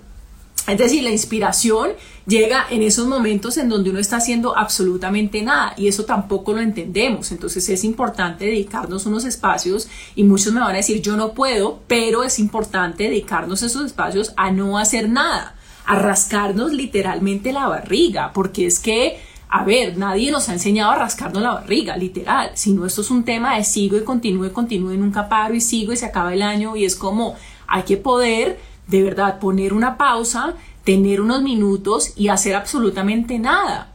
[0.71, 1.91] Es decir, la inspiración
[2.27, 6.61] llega en esos momentos en donde uno está haciendo absolutamente nada y eso tampoco lo
[6.61, 7.33] entendemos.
[7.33, 11.81] Entonces es importante dedicarnos unos espacios y muchos me van a decir yo no puedo,
[11.89, 15.57] pero es importante dedicarnos esos espacios a no hacer nada,
[15.87, 19.19] a rascarnos literalmente la barriga, porque es que
[19.53, 22.53] a ver, nadie nos ha enseñado a rascarnos la barriga, literal.
[22.55, 25.93] Si no, esto es un tema de sigo y continúe, continúe, nunca paro y sigo
[25.93, 27.35] y se acaba el año y es como
[27.67, 33.95] hay que poder de verdad poner una pausa, tener unos minutos y hacer absolutamente nada.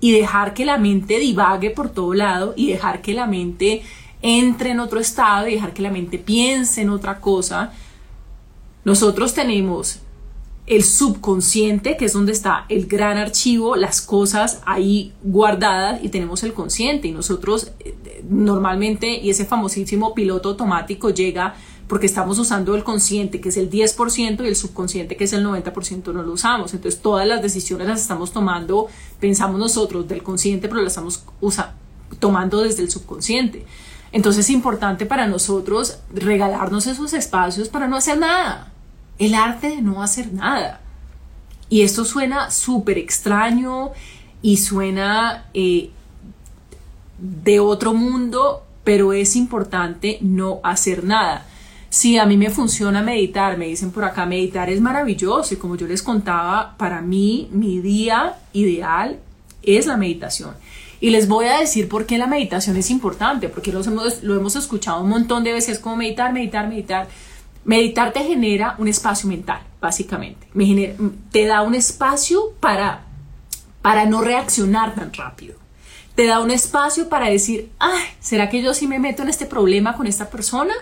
[0.00, 3.82] Y dejar que la mente divague por todo lado y dejar que la mente
[4.22, 7.72] entre en otro estado y dejar que la mente piense en otra cosa.
[8.84, 10.00] Nosotros tenemos
[10.66, 16.42] el subconsciente, que es donde está el gran archivo, las cosas ahí guardadas, y tenemos
[16.42, 17.08] el consciente.
[17.08, 21.54] Y nosotros eh, normalmente, y ese famosísimo piloto automático llega
[21.88, 25.44] porque estamos usando el consciente, que es el 10%, y el subconsciente, que es el
[25.44, 26.74] 90%, no lo usamos.
[26.74, 31.24] Entonces, todas las decisiones las estamos tomando, pensamos nosotros del consciente, pero las estamos
[32.18, 33.64] tomando desde el subconsciente.
[34.12, 38.70] Entonces, es importante para nosotros regalarnos esos espacios para no hacer nada.
[39.18, 40.82] El arte de no hacer nada.
[41.70, 43.90] Y esto suena súper extraño
[44.42, 45.90] y suena eh,
[47.18, 51.46] de otro mundo, pero es importante no hacer nada.
[51.90, 55.76] Si a mí me funciona meditar, me dicen por acá, meditar es maravilloso y como
[55.76, 59.18] yo les contaba, para mí mi día ideal
[59.62, 60.54] es la meditación.
[61.00, 65.02] Y les voy a decir por qué la meditación es importante, porque lo hemos, escuchado
[65.02, 67.08] un montón de veces como meditar, meditar, meditar.
[67.64, 70.48] Meditar te genera un espacio mental, básicamente.
[70.54, 70.94] Me
[71.30, 73.04] te da un espacio para,
[73.80, 75.56] para no reaccionar tan rápido.
[76.14, 79.46] Te da un espacio para decir, ay, ¿será que yo sí me meto en este
[79.46, 80.74] problema con esta persona?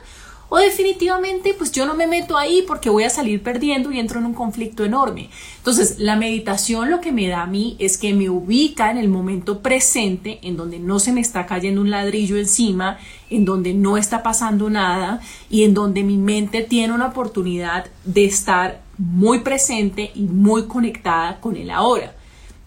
[0.48, 4.20] O definitivamente pues yo no me meto ahí porque voy a salir perdiendo y entro
[4.20, 5.28] en un conflicto enorme.
[5.59, 9.09] Entonces la meditación lo que me da a mí es que me ubica en el
[9.09, 13.96] momento presente, en donde no se me está cayendo un ladrillo encima, en donde no
[13.96, 20.12] está pasando nada y en donde mi mente tiene una oportunidad de estar muy presente
[20.14, 22.14] y muy conectada con el ahora.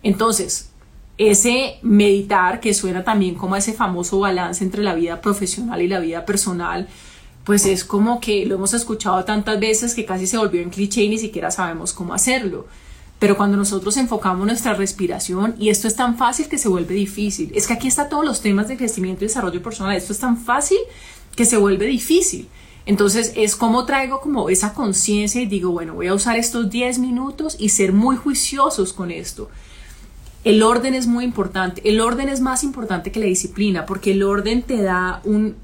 [0.04, 0.70] Entonces,
[1.18, 6.00] ese meditar que suena también como ese famoso balance entre la vida profesional y la
[6.00, 6.88] vida personal,
[7.50, 11.02] pues es como que lo hemos escuchado tantas veces que casi se volvió en cliché
[11.02, 12.68] y ni siquiera sabemos cómo hacerlo.
[13.18, 17.52] Pero cuando nosotros enfocamos nuestra respiración, y esto es tan fácil que se vuelve difícil,
[17.56, 20.38] es que aquí están todos los temas de crecimiento y desarrollo personal, esto es tan
[20.38, 20.78] fácil
[21.36, 22.48] que se vuelve difícil.
[22.86, 27.00] Entonces es como traigo como esa conciencia y digo, bueno, voy a usar estos 10
[27.00, 29.50] minutos y ser muy juiciosos con esto.
[30.44, 34.22] El orden es muy importante, el orden es más importante que la disciplina, porque el
[34.22, 35.56] orden te da un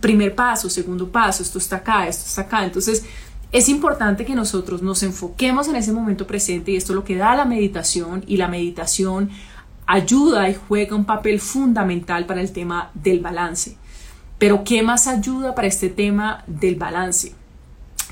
[0.00, 2.64] primer paso, segundo paso, esto está acá, esto está acá.
[2.64, 3.04] Entonces,
[3.52, 7.16] es importante que nosotros nos enfoquemos en ese momento presente y esto es lo que
[7.16, 9.30] da la meditación y la meditación
[9.86, 13.76] ayuda y juega un papel fundamental para el tema del balance.
[14.38, 17.34] Pero ¿qué más ayuda para este tema del balance?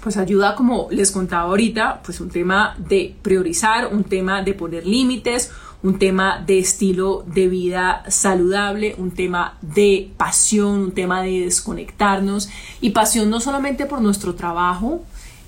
[0.02, 4.86] Pues ayuda, como les contaba ahorita, pues un tema de priorizar, un tema de poner
[4.86, 5.50] límites,
[5.82, 12.50] un tema de estilo de vida saludable, un tema de pasión, un tema de desconectarnos.
[12.80, 15.02] Y pasión no solamente por nuestro trabajo,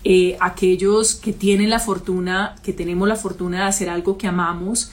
[0.05, 4.91] eh, aquellos que tienen la fortuna, que tenemos la fortuna de hacer algo que amamos,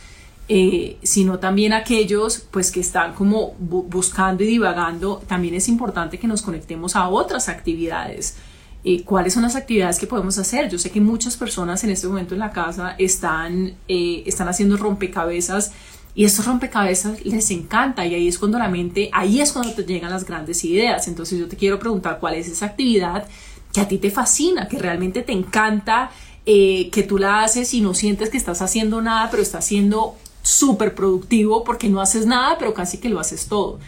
[0.50, 6.28] eh, sino también aquellos pues que están como buscando y divagando, también es importante que
[6.28, 8.36] nos conectemos a otras actividades
[8.84, 10.70] eh, cuáles son las actividades que podemos hacer.
[10.70, 14.78] Yo sé que muchas personas en este momento en la casa están, eh, están haciendo
[14.78, 15.74] rompecabezas
[16.16, 19.84] y estos rompecabezas les encanta y ahí es cuando la mente, ahí es cuando te
[19.84, 21.08] llegan las grandes ideas.
[21.08, 23.28] Entonces yo te quiero preguntar cuál es esa actividad
[23.74, 26.10] que a ti te fascina, que realmente te encanta,
[26.46, 30.16] eh, que tú la haces y no sientes que estás haciendo nada, pero estás siendo
[30.42, 33.80] súper productivo porque no haces nada, pero casi que lo haces todo.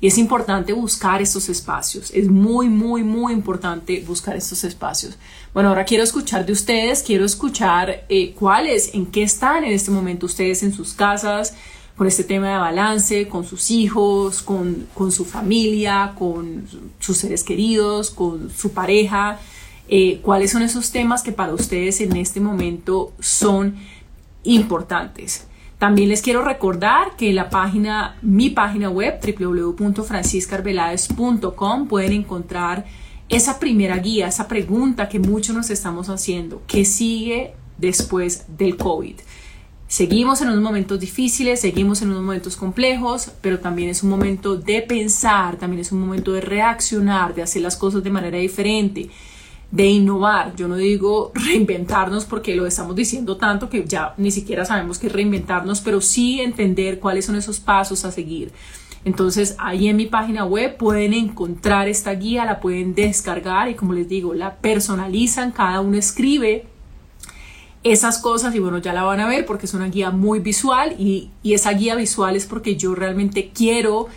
[0.00, 2.10] Y es importante buscar estos espacios.
[2.12, 5.16] Es muy, muy, muy importante buscar estos espacios.
[5.54, 9.90] Bueno, ahora quiero escuchar de ustedes, quiero escuchar eh, cuáles, en qué están en este
[9.90, 11.54] momento ustedes en sus casas,
[11.96, 16.68] con este tema de balance, con sus hijos, con, con su familia, con
[17.00, 19.40] sus seres queridos, con su pareja.
[19.88, 23.76] Eh, cuáles son esos temas que para ustedes en este momento son
[24.42, 25.46] importantes.
[25.86, 32.84] También les quiero recordar que la página, mi página web, www.franciscarvelades.com, pueden encontrar
[33.28, 36.60] esa primera guía, esa pregunta que muchos nos estamos haciendo.
[36.66, 39.14] ¿Qué sigue después del COVID?
[39.86, 44.56] Seguimos en unos momentos difíciles, seguimos en unos momentos complejos, pero también es un momento
[44.56, 49.08] de pensar, también es un momento de reaccionar, de hacer las cosas de manera diferente
[49.76, 50.56] de innovar.
[50.56, 55.10] Yo no digo reinventarnos porque lo estamos diciendo tanto que ya ni siquiera sabemos qué
[55.10, 58.52] reinventarnos, pero sí entender cuáles son esos pasos a seguir.
[59.04, 63.92] Entonces ahí en mi página web pueden encontrar esta guía, la pueden descargar y como
[63.92, 66.66] les digo, la personalizan, cada uno escribe
[67.82, 70.96] esas cosas y bueno, ya la van a ver porque es una guía muy visual
[70.98, 74.08] y, y esa guía visual es porque yo realmente quiero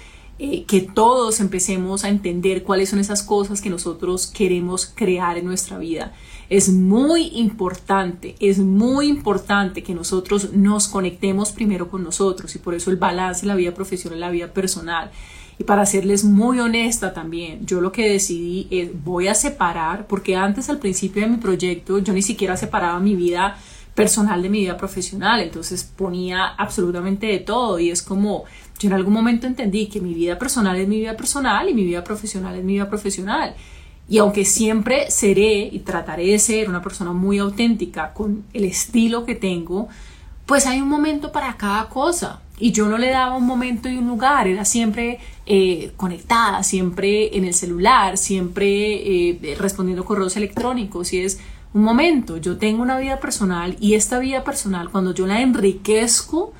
[0.41, 5.43] eh, que todos empecemos a entender cuáles son esas cosas que nosotros queremos crear en
[5.43, 6.13] nuestra vida.
[6.49, 12.73] Es muy importante, es muy importante que nosotros nos conectemos primero con nosotros y por
[12.73, 15.11] eso el balance en la vida profesional y la vida personal.
[15.57, 20.37] Y para serles muy honesta también, yo lo que decidí es voy a separar, porque
[20.37, 23.57] antes al principio de mi proyecto yo ni siquiera separaba mi vida
[23.93, 28.45] personal de mi vida profesional, entonces ponía absolutamente de todo y es como
[28.79, 31.83] yo en algún momento entendí que mi vida personal es mi vida personal y mi
[31.83, 33.53] vida profesional es mi vida profesional.
[34.07, 39.25] Y aunque siempre seré y trataré de ser una persona muy auténtica con el estilo
[39.25, 39.89] que tengo,
[40.45, 42.41] pues hay un momento para cada cosa.
[42.57, 47.37] Y yo no le daba un momento y un lugar, era siempre eh, conectada, siempre
[47.37, 51.13] en el celular, siempre eh, respondiendo correos electrónicos.
[51.13, 51.39] Y es
[51.73, 56.53] un momento, yo tengo una vida personal y esta vida personal, cuando yo la enriquezco,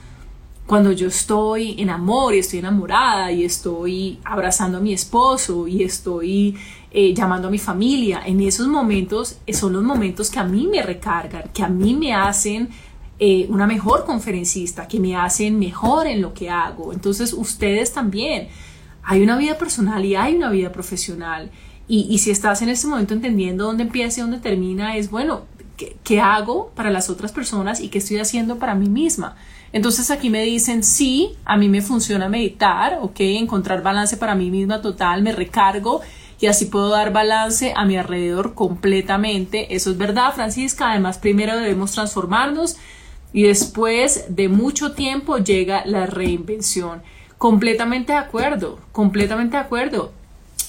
[0.69, 5.81] cuando yo estoy en amor y estoy enamorada y estoy abrazando a mi esposo y
[5.81, 6.55] estoy
[6.91, 10.67] eh, llamando a mi familia, en esos momentos eh, son los momentos que a mí
[10.67, 12.69] me recargan, que a mí me hacen
[13.17, 16.93] eh, una mejor conferencista, que me hacen mejor en lo que hago.
[16.93, 18.49] Entonces ustedes también,
[19.01, 21.49] hay una vida personal y hay una vida profesional.
[21.87, 25.45] Y, si estás en ese momento entendiendo dónde empieza y dónde termina, es bueno,
[25.77, 29.35] ¿qué, ¿qué hago para las otras personas y qué estoy haciendo para mí misma?
[29.71, 34.49] Entonces aquí me dicen, sí, a mí me funciona meditar, ok, encontrar balance para mí
[34.49, 36.01] misma total, me recargo
[36.39, 39.75] y así puedo dar balance a mi alrededor completamente.
[39.75, 40.91] Eso es verdad, Francisca.
[40.91, 42.77] Además, primero debemos transformarnos
[43.33, 47.01] y después de mucho tiempo llega la reinvención.
[47.37, 50.13] Completamente de acuerdo, completamente de acuerdo.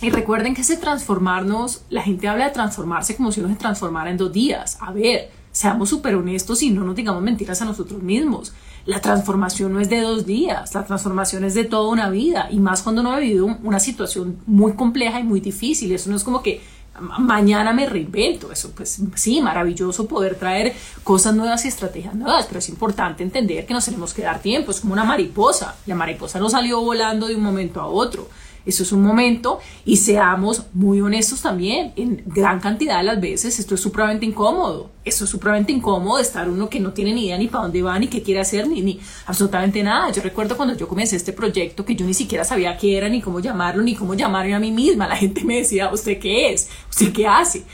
[0.02, 4.10] Y recuerden que ese transformarnos, la gente habla de transformarse como si uno se transformara
[4.10, 4.78] en dos días.
[4.80, 8.52] A ver, seamos súper honestos y no nos digamos mentiras a nosotros mismos.
[8.86, 12.58] La transformación no es de dos días, la transformación es de toda una vida y
[12.58, 15.92] más cuando uno ha vivido una situación muy compleja y muy difícil.
[15.92, 16.60] Eso no es como que
[16.98, 18.50] mañana me reinvento.
[18.52, 23.66] Eso, pues sí, maravilloso poder traer cosas nuevas y estrategias nuevas, pero es importante entender
[23.66, 24.70] que nos tenemos que dar tiempo.
[24.70, 25.76] Es como una mariposa.
[25.86, 28.28] La mariposa no salió volando de un momento a otro.
[28.66, 31.92] Eso es un momento y seamos muy honestos también.
[31.96, 34.90] En gran cantidad de las veces esto es supremamente incómodo.
[35.04, 37.98] Esto es supremamente incómodo estar uno que no tiene ni idea ni para dónde va,
[37.98, 40.10] ni qué quiere hacer, ni, ni absolutamente nada.
[40.12, 43.20] Yo recuerdo cuando yo comencé este proyecto que yo ni siquiera sabía qué era, ni
[43.20, 45.08] cómo llamarlo, ni cómo llamarme a mí misma.
[45.08, 46.68] La gente me decía, ¿usted qué es?
[46.90, 47.64] ¿Usted qué hace?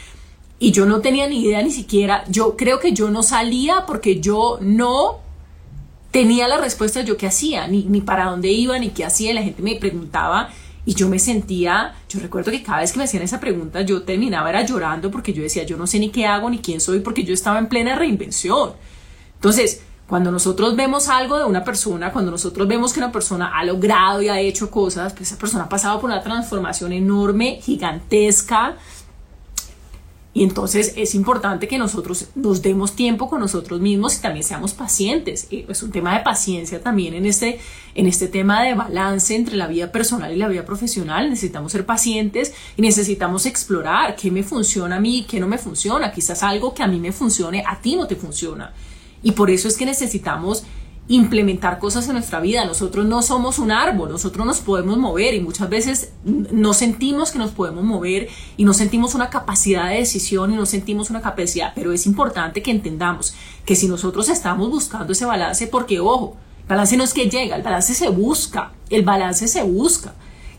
[0.59, 2.25] Y yo no tenía ni idea ni siquiera.
[2.29, 5.19] Yo creo que yo no salía porque yo no
[6.11, 9.35] tenía la respuesta de yo qué hacía, ni, ni para dónde iba, ni qué hacía.
[9.35, 10.49] la gente me preguntaba
[10.87, 14.05] y yo me sentía, yo recuerdo que cada vez que me hacían esa pregunta yo
[14.05, 17.01] terminaba era llorando porque yo decía, yo no sé ni qué hago ni quién soy
[17.01, 18.73] porque yo estaba en plena reinvención.
[19.35, 23.65] Entonces, cuando nosotros vemos algo de una persona, cuando nosotros vemos que una persona ha
[23.65, 28.77] logrado y ha hecho cosas, pues esa persona ha pasado por una transformación enorme, gigantesca,
[30.37, 34.75] y entonces es importante que nosotros nos demos tiempo con nosotros mismos y también seamos
[34.75, 35.49] pacientes.
[35.51, 37.59] Es un tema de paciencia también en este,
[37.95, 41.31] en este tema de balance entre la vida personal y la vida profesional.
[41.31, 46.13] Necesitamos ser pacientes y necesitamos explorar qué me funciona a mí qué no me funciona.
[46.13, 48.75] Quizás algo que a mí me funcione, a ti no te funciona.
[49.23, 50.65] Y por eso es que necesitamos
[51.09, 52.65] implementar cosas en nuestra vida.
[52.65, 57.39] Nosotros no somos un árbol, nosotros nos podemos mover y muchas veces no sentimos que
[57.39, 61.73] nos podemos mover y no sentimos una capacidad de decisión y no sentimos una capacidad,
[61.75, 66.69] pero es importante que entendamos que si nosotros estamos buscando ese balance, porque ojo, el
[66.69, 70.15] balance no es que llega, el balance se busca, el balance se busca.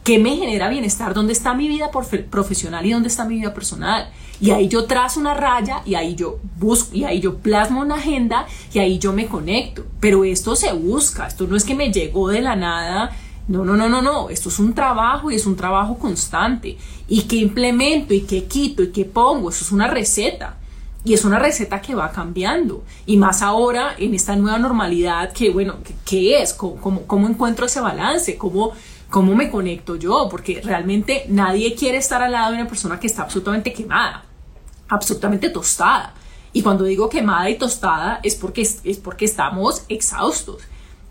[0.05, 1.13] ¿Qué me genera bienestar?
[1.13, 4.09] ¿Dónde está mi vida profesional y dónde está mi vida personal?
[4.39, 7.95] Y ahí yo trazo una raya y ahí yo busco y ahí yo plasmo una
[7.95, 9.85] agenda y ahí yo me conecto.
[9.99, 13.11] Pero esto se busca, esto no es que me llegó de la nada.
[13.47, 14.29] No, no, no, no, no.
[14.29, 16.77] Esto es un trabajo y es un trabajo constante.
[17.07, 20.57] Y que implemento y que quito y que pongo, eso es una receta.
[21.03, 22.83] Y es una receta que va cambiando.
[23.05, 26.53] Y más ahora en esta nueva normalidad que, bueno, ¿qué es?
[26.53, 28.37] ¿Cómo, cómo, cómo encuentro ese balance?
[28.37, 28.73] ¿Cómo,
[29.09, 30.27] ¿Cómo me conecto yo?
[30.29, 34.25] Porque realmente nadie quiere estar al lado de una persona que está absolutamente quemada,
[34.87, 36.13] absolutamente tostada.
[36.53, 40.61] Y cuando digo quemada y tostada es porque, es porque estamos exhaustos.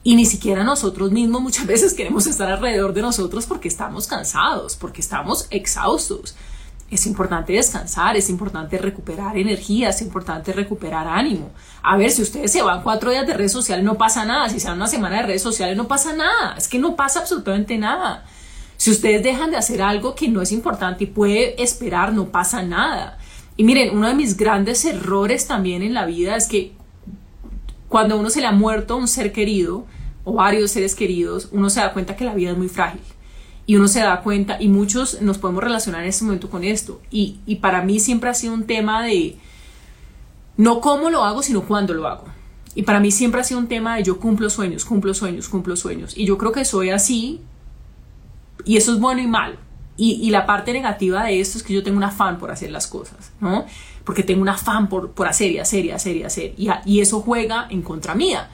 [0.03, 4.77] Y ni siquiera nosotros mismos muchas veces queremos estar alrededor de nosotros porque estamos cansados,
[4.77, 6.37] porque estamos exhaustos
[6.91, 11.51] es importante descansar, es importante recuperar energía, es importante recuperar ánimo.
[11.83, 14.61] A ver, si ustedes se van cuatro días de redes sociales no pasa nada, si
[14.61, 17.77] se van una semana de redes sociales no pasa nada, es que no pasa absolutamente
[17.77, 18.25] nada.
[18.77, 22.63] Si ustedes dejan de hacer algo que no es importante y puede esperar, no pasa
[22.63, 23.19] nada.
[23.57, 26.73] Y miren, uno de mis grandes errores también en la vida es que
[27.89, 29.87] cuando uno se le ha muerto un ser querido
[30.25, 33.01] o varios seres queridos, uno se da cuenta que la vida es muy frágil
[33.67, 37.01] y uno se da cuenta y muchos nos podemos relacionar en este momento con esto.
[37.11, 39.37] Y, y para mí siempre ha sido un tema de
[40.57, 42.25] no cómo lo hago, sino cuándo lo hago.
[42.75, 45.77] Y para mí siempre ha sido un tema de yo cumplo sueños, cumplo sueños, cumplo
[45.77, 46.17] sueños.
[46.17, 47.41] Y yo creo que soy así
[48.65, 49.57] y eso es bueno y malo.
[49.97, 52.87] Y, la parte negativa de esto es que yo tengo un afán por hacer las
[52.87, 53.65] cosas, ¿no?
[54.05, 56.55] Porque tengo un afán por, por hacer y hacer y hacer y hacer.
[56.59, 58.51] Y, y eso juega en contra mía.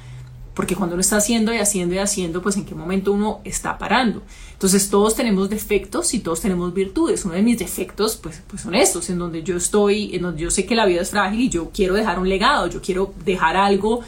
[0.54, 3.78] Porque cuando uno está haciendo y haciendo y haciendo, pues en qué momento uno está
[3.78, 4.22] parando.
[4.52, 7.24] Entonces todos tenemos defectos y todos tenemos virtudes.
[7.24, 10.50] Uno de mis defectos pues, pues son estos, en donde yo estoy, en donde yo
[10.50, 13.56] sé que la vida es frágil y yo quiero dejar un legado, yo quiero dejar
[13.56, 14.02] algo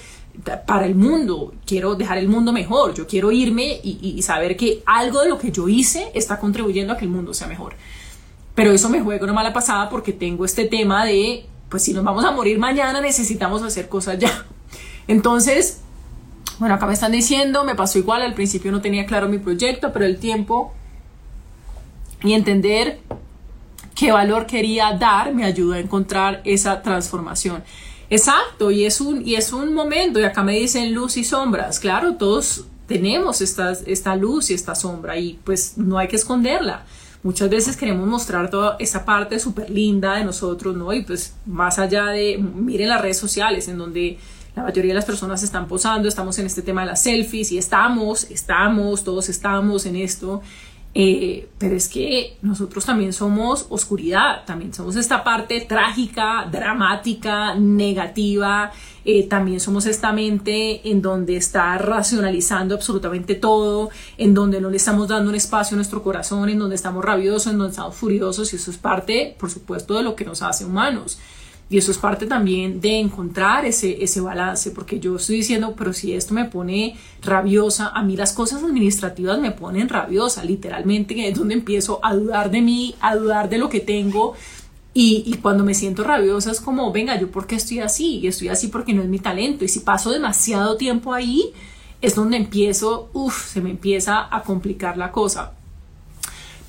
[0.67, 5.23] para el mundo, quiero dejar el mundo mejor, yo quiero irme y, saber que algo
[5.23, 7.75] de lo que yo hice está contribuyendo a que el mundo sea mejor.
[8.55, 12.05] Pero eso me juega una mala pasada porque tengo este tema de, pues si nos
[12.05, 14.47] vamos a morir mañana necesitamos hacer cosas ya.
[15.09, 15.81] Entonces,
[16.59, 19.93] bueno, acá me están diciendo, me pasó igual, al principio no tenía claro mi proyecto,
[19.93, 20.73] pero el tiempo
[22.23, 23.01] y entender
[23.95, 27.63] qué valor quería dar me ayudó a encontrar esa transformación.
[28.15, 31.81] Exacto, y es un, y es un momento, y acá me dicen luz y sombras,
[31.81, 36.85] claro, todos tenemos esta, esta luz y esta sombra y pues no hay que esconderla.
[37.25, 40.93] Muchas veces queremos mostrar toda esa parte súper linda de nosotros, ¿no?
[40.93, 44.19] Y pues más allá de, miren las redes sociales en donde
[44.55, 47.59] la mayoría de las personas están posando, estamos en este tema de las selfies y
[47.59, 50.41] estamos, estamos, todos estamos en esto.
[50.97, 58.71] Eh, pero es que nosotros también somos oscuridad, también somos esta parte trágica, dramática, negativa,
[59.05, 64.77] eh, también somos esta mente en donde está racionalizando absolutamente todo, en donde no le
[64.77, 68.53] estamos dando un espacio a nuestro corazón, en donde estamos rabiosos, en donde estamos furiosos
[68.53, 71.19] y eso es parte, por supuesto, de lo que nos hace humanos.
[71.71, 75.93] Y eso es parte también de encontrar ese, ese balance, porque yo estoy diciendo, pero
[75.93, 81.39] si esto me pone rabiosa, a mí las cosas administrativas me ponen rabiosa, literalmente, es
[81.39, 84.35] donde empiezo a dudar de mí, a dudar de lo que tengo.
[84.93, 88.27] Y, y cuando me siento rabiosa es como, venga, yo por qué estoy así, y
[88.29, 89.65] estoy así porque no es mi talento.
[89.65, 91.53] Y si paso demasiado tiempo ahí,
[92.03, 95.55] es donde empiezo, uff, se me empieza a complicar la cosa.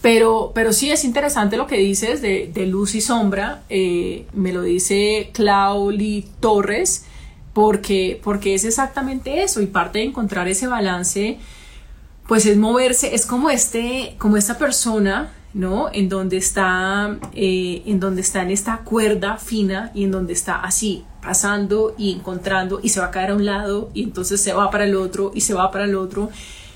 [0.06, 3.64] Pero, pero sí es interesante lo que dices de, luz y sombra.
[3.70, 7.06] Eh, me lo dice Clauli Torres,
[7.53, 9.64] porque, porque es exactamente eso.
[9.64, 11.39] Y parte de encontrar ese balance,
[12.28, 15.89] pues es moverse, es como, este, como esta persona, ¿no?
[15.91, 20.58] En donde está, eh, en donde está en esta cuerda fina y en donde está
[20.58, 24.53] así, pasando y encontrando y se va a caer a un lado y entonces se
[24.53, 26.30] va para el otro y se va para el otro.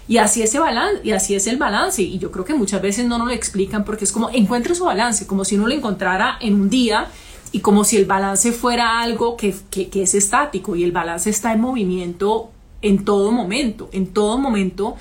[0.10, 2.01] Y así, ese balance, y así es el balance.
[2.01, 4.86] Y yo creo que muchas veces no nos lo explican porque es como encuentre su
[4.86, 7.05] balance, como si uno lo encontrara en un día
[7.51, 11.53] y como si el balance fuera algo que, que, es estático y el balance está
[11.53, 12.49] en movimiento
[12.82, 13.88] en todo momento.
[13.91, 14.95] En todo momento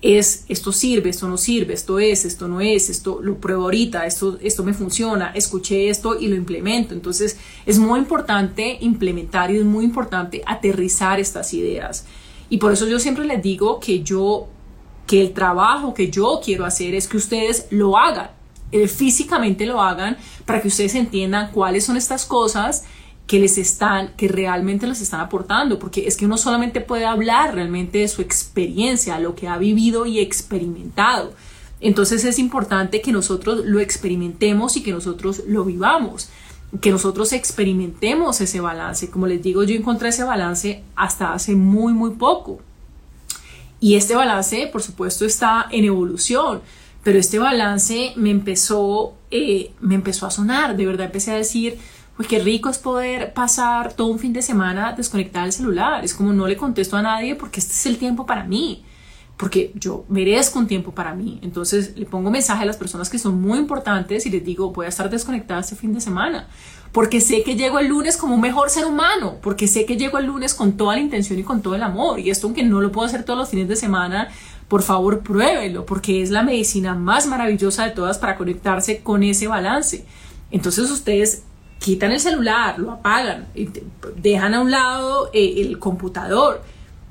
[0.00, 4.06] es esto sirve, esto no sirve, esto es, esto no es, esto lo pruebo ahorita,
[4.06, 6.94] esto, esto me funciona, escuché esto y lo implemento.
[6.94, 7.36] Entonces
[7.66, 12.04] es muy importante implementar y es muy importante aterrizar estas ideas.
[12.48, 14.48] Y por eso yo siempre les digo que yo,
[15.06, 18.30] que el trabajo que yo quiero hacer es que ustedes lo hagan,
[18.72, 22.84] eh, físicamente lo hagan, para que ustedes entiendan cuáles son estas cosas
[23.26, 27.54] que les están, que realmente les están aportando, porque es que uno solamente puede hablar
[27.54, 31.32] realmente de su experiencia, lo que ha vivido y experimentado.
[31.80, 36.30] Entonces es importante que nosotros lo experimentemos y que nosotros lo vivamos
[36.80, 39.10] que nosotros experimentemos ese balance.
[39.10, 42.60] Como les digo, yo encontré ese balance hasta hace muy, muy poco.
[43.80, 46.62] Y este balance, por supuesto, está en evolución,
[47.02, 51.78] pero este balance me empezó, eh, me empezó a sonar, de verdad empecé a decir,
[52.16, 56.14] pues qué rico es poder pasar todo un fin de semana desconectar el celular, es
[56.14, 58.82] como no le contesto a nadie porque este es el tiempo para mí
[59.36, 61.38] porque yo merezco un tiempo para mí.
[61.42, 64.86] Entonces le pongo mensaje a las personas que son muy importantes y les digo, voy
[64.86, 66.48] a estar desconectada este fin de semana,
[66.92, 70.18] porque sé que llego el lunes como un mejor ser humano, porque sé que llego
[70.18, 72.18] el lunes con toda la intención y con todo el amor.
[72.18, 74.28] Y esto, aunque no lo puedo hacer todos los fines de semana,
[74.68, 79.46] por favor pruébelo, porque es la medicina más maravillosa de todas para conectarse con ese
[79.48, 80.06] balance.
[80.50, 81.42] Entonces ustedes
[81.78, 83.48] quitan el celular, lo apagan,
[84.16, 86.62] dejan a un lado eh, el computador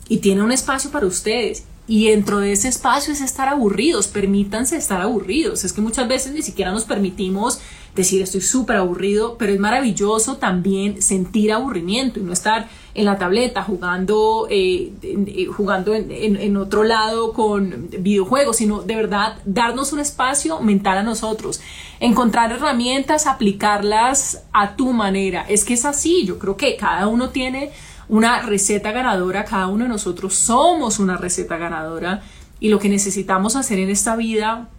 [0.08, 4.76] y tienen un espacio para ustedes y dentro de ese espacio es estar aburridos, permítanse
[4.76, 5.64] estar aburridos.
[5.64, 7.60] Es que muchas veces ni siquiera nos permitimos
[7.96, 13.18] decir estoy súper aburrido, pero es maravilloso también sentir aburrimiento y no estar en la
[13.18, 19.94] tableta jugando, eh, eh, jugando en, en, otro lado con videojuegos, sino de verdad darnos
[19.94, 21.62] un espacio mental a nosotros,
[22.00, 25.46] encontrar herramientas, aplicarlas a tu manera.
[25.48, 27.72] Es que es así, yo creo que cada uno tiene
[28.08, 32.22] una receta ganadora, cada uno de nosotros somos una receta ganadora
[32.60, 34.70] y lo que necesitamos hacer en esta vida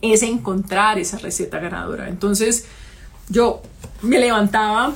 [0.00, 2.08] es encontrar esa receta ganadora.
[2.08, 2.66] Entonces
[3.28, 3.62] yo
[4.02, 4.92] me levantaba,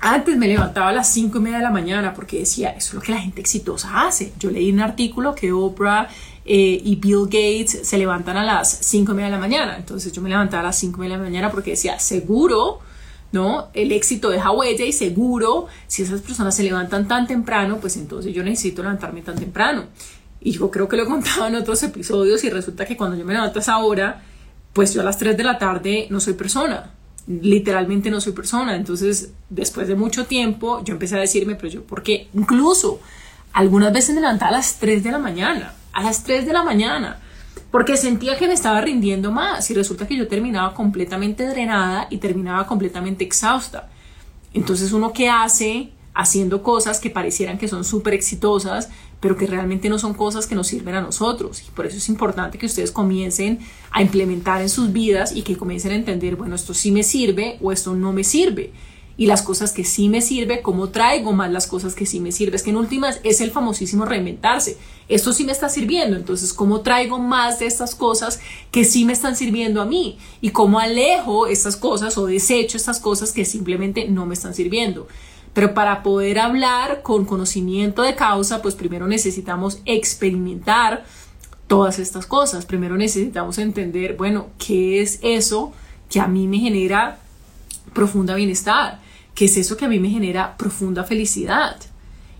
[0.00, 2.94] antes me levantaba a las cinco y media de la mañana porque decía, eso es
[2.94, 4.32] lo que la gente exitosa hace.
[4.38, 6.08] Yo leí un artículo que Oprah
[6.46, 9.76] eh, y Bill Gates se levantan a las cinco y media de la mañana.
[9.76, 12.80] Entonces yo me levantaba a las cinco y media de la mañana porque decía, seguro
[13.34, 13.68] ¿no?
[13.74, 18.32] El éxito deja huella y seguro, si esas personas se levantan tan temprano, pues entonces
[18.32, 19.86] yo necesito levantarme tan temprano.
[20.40, 23.24] Y yo creo que lo he contado en otros episodios y resulta que cuando yo
[23.24, 24.22] me levanto a esa hora,
[24.72, 26.92] pues yo a las 3 de la tarde no soy persona.
[27.26, 28.76] Literalmente no soy persona.
[28.76, 32.28] Entonces, después de mucho tiempo, yo empecé a decirme, pero yo, ¿por qué?
[32.34, 33.00] Incluso
[33.52, 35.74] algunas veces me levantaba a las 3 de la mañana.
[35.92, 37.18] A las 3 de la mañana
[37.70, 42.18] porque sentía que me estaba rindiendo más y resulta que yo terminaba completamente drenada y
[42.18, 43.90] terminaba completamente exhausta.
[44.52, 48.88] Entonces uno qué hace haciendo cosas que parecieran que son súper exitosas,
[49.18, 51.62] pero que realmente no son cosas que nos sirven a nosotros.
[51.66, 53.58] Y por eso es importante que ustedes comiencen
[53.90, 57.58] a implementar en sus vidas y que comiencen a entender, bueno, esto sí me sirve
[57.60, 58.72] o esto no me sirve
[59.16, 62.32] y las cosas que sí me sirve, cómo traigo más las cosas que sí me
[62.32, 62.56] sirve.
[62.56, 64.76] Es que en últimas es el famosísimo reinventarse.
[65.08, 68.40] Esto sí me está sirviendo, entonces cómo traigo más de estas cosas
[68.72, 72.98] que sí me están sirviendo a mí y cómo alejo estas cosas o desecho estas
[72.98, 75.06] cosas que simplemente no me están sirviendo.
[75.52, 81.04] Pero para poder hablar con conocimiento de causa, pues primero necesitamos experimentar
[81.68, 82.66] todas estas cosas.
[82.66, 85.72] Primero necesitamos entender, bueno, ¿qué es eso
[86.10, 87.20] que a mí me genera
[87.92, 89.03] profunda bienestar?
[89.34, 91.76] ¿Qué es eso que a mí me genera profunda felicidad?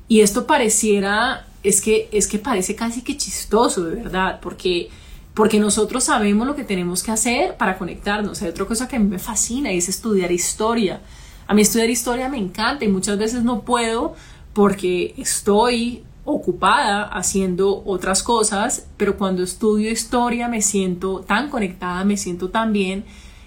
[0.07, 4.91] Y esto pareciera, es que, es que parece casi que chistoso, de verdad, porque,
[5.35, 8.43] porque nosotros sabemos lo que tenemos que hacer para conectarnos.
[8.43, 11.01] Hay otra cosa que a mí me fascina y es estudiar historia.
[11.47, 14.15] A mí estudiar historia me encanta y muchas veces no puedo
[14.53, 22.17] porque estoy ocupada haciendo otras cosas, pero cuando estudio historia me siento tan conectada, me
[22.17, 23.05] siento tan bien.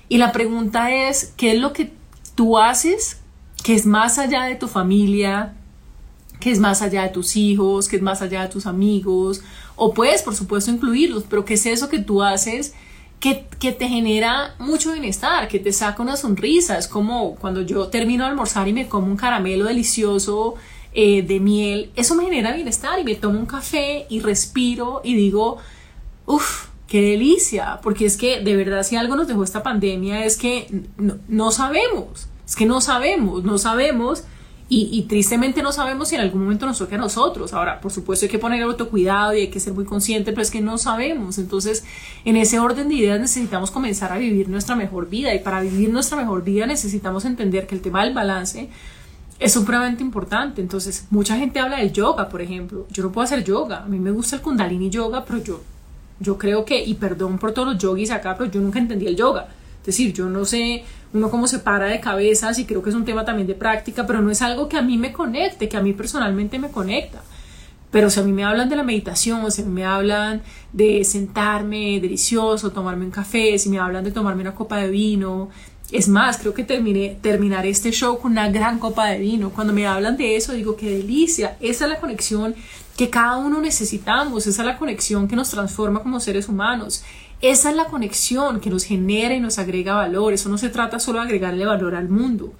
[0.10, 1.92] Y la pregunta es, ¿qué es lo que
[2.36, 3.22] tú haces
[3.68, 5.54] que es más allá de tu familia,
[6.40, 9.42] que es más allá de tus hijos, que es más allá de tus amigos?
[9.76, 12.74] O puedes, por supuesto, incluirlos, pero ¿qué es eso que tú haces?
[13.20, 16.78] Que, que, te genera mucho bienestar, que te saca una sonrisa.
[16.78, 20.56] Es como cuando yo termino de almorzar y me como un caramelo delicioso
[20.94, 25.14] eh, de miel, eso me genera bienestar y me tomo un café y respiro y
[25.14, 25.58] digo,
[26.26, 30.38] uff, qué delicia, porque es que de verdad si algo nos dejó esta pandemia es
[30.38, 30.86] que
[31.28, 34.24] no, sabemos, es que no sabemos, no sabemos
[34.70, 37.54] y, tristemente no sabemos si en algún momento nos toca a nosotros.
[37.54, 40.52] Ahora, por supuesto hay que poner autocuidado y hay que ser muy consciente, pero es
[40.52, 41.38] que no sabemos.
[41.38, 41.86] Entonces,
[42.26, 45.90] en ese orden de ideas necesitamos comenzar a vivir nuestra mejor vida y para vivir
[45.90, 48.70] nuestra mejor vida necesitamos entender que el tema del balance
[49.40, 50.60] es supremamente importante.
[50.62, 52.88] Entonces, mucha gente habla del yoga, por ejemplo.
[52.92, 53.84] Yo no puedo hacer yoga.
[53.84, 55.62] A mí me gusta el kundalini yoga, pero yo,
[56.20, 59.16] yo creo que, y perdón por todos los yogis acá, pero yo nunca entendí el
[59.16, 59.48] yoga.
[59.88, 60.84] Decir, yo no sé
[61.14, 64.06] uno cómo se para de cabezas y creo que es un tema también de práctica,
[64.06, 67.24] pero no es algo que a mí me conecte, que a mí personalmente me conecta.
[67.90, 70.42] Pero si a mí me hablan de la meditación, si a mí me hablan
[70.74, 75.50] de sentarme delicioso, tomarme un café, si me hablan de tomarme una copa de vino,
[75.92, 79.52] es más, creo que terminé, terminar este show con una gran copa de vino.
[79.52, 81.56] Cuando me hablan de eso, digo, qué delicia.
[81.62, 82.56] Esa es la conexión
[82.98, 84.48] que cada uno necesitamos.
[84.48, 87.04] Esa es la conexión que nos transforma como seres humanos.
[87.42, 90.34] Esa es la conexión que nos genera y nos agrega valor.
[90.34, 92.54] Eso no se trata solo de agregarle valor al mundo.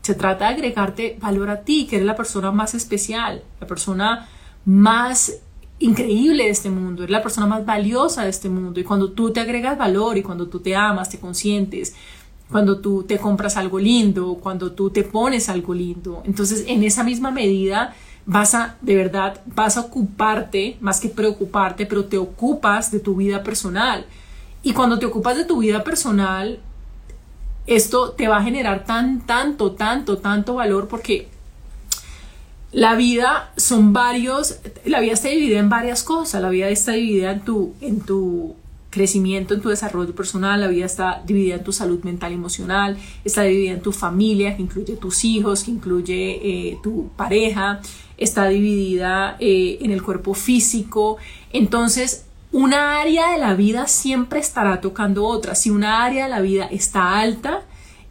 [0.00, 4.28] Se trata de agregarte valor a ti, que eres la persona más especial, la persona
[4.64, 5.40] más
[5.78, 8.80] increíble de este mundo, eres la persona más valiosa de este mundo.
[8.80, 11.94] Y cuando tú te agregas valor y cuando tú te amas, te consientes,
[12.50, 16.22] cuando tú te compras algo lindo, cuando tú te pones algo lindo.
[16.24, 17.94] Entonces, en esa misma medida,
[18.26, 23.16] vas a, de verdad, vas a ocuparte, más que preocuparte, pero te ocupas de tu
[23.16, 24.06] vida personal.
[24.62, 26.60] Y cuando te ocupas de tu vida personal,
[27.66, 31.28] esto te va a generar tan, tanto, tanto, tanto valor porque
[32.72, 37.32] la vida son varios, la vida está dividida en varias cosas, la vida está dividida
[37.32, 38.56] en tu, en tu
[38.92, 42.96] crecimiento en tu desarrollo personal, la vida está dividida en tu salud mental y emocional,
[43.24, 47.80] está dividida en tu familia, que incluye tus hijos, que incluye eh, tu pareja,
[48.22, 51.18] está dividida eh, en el cuerpo físico.
[51.52, 55.54] Entonces, una área de la vida siempre estará tocando otra.
[55.54, 57.62] Si una área de la vida está alta,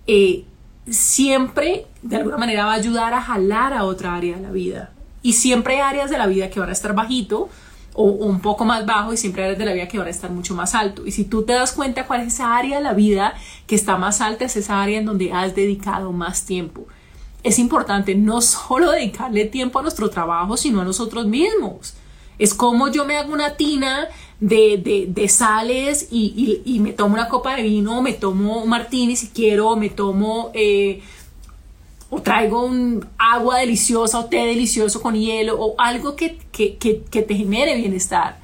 [0.08, 0.46] eh,
[0.90, 4.92] siempre de alguna manera va a ayudar a jalar a otra área de la vida.
[5.22, 7.50] Y siempre hay áreas de la vida que van a estar bajito,
[7.94, 10.32] o, un poco más bajo y siempre áreas de la vida que van a estar
[10.32, 11.06] mucho más alto.
[11.06, 13.34] Y si tú te das cuenta cuál es esa área de la vida
[13.68, 16.88] que está más alta, es esa área en donde has dedicado más tiempo.
[17.44, 21.96] Es importante no solo dedicarle tiempo a nuestro trabajo, sino a nosotros mismos.
[22.38, 24.08] Es como yo me hago una tina
[24.40, 29.16] de, de, sales y, y, me tomo una copa de vino, me tomo un martini
[29.16, 31.04] si quiero, me tomo eh,
[32.10, 37.76] o traigo un agua deliciosa o té delicioso con hielo o algo que, te genere
[37.76, 38.38] bienestar.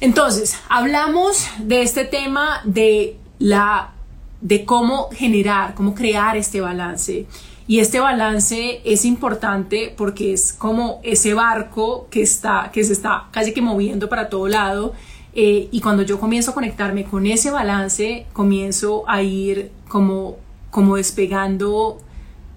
[0.00, 3.92] Entonces, hablamos de este tema de la
[4.40, 7.26] de cómo generar, cómo crear este balance.
[7.68, 13.28] Y este balance es importante porque es como ese barco que, está, que se está
[13.30, 14.94] casi que moviendo para todo lado.
[15.34, 20.38] Eh, y cuando yo comienzo a conectarme con ese balance, comienzo a ir como,
[20.70, 22.00] como despegando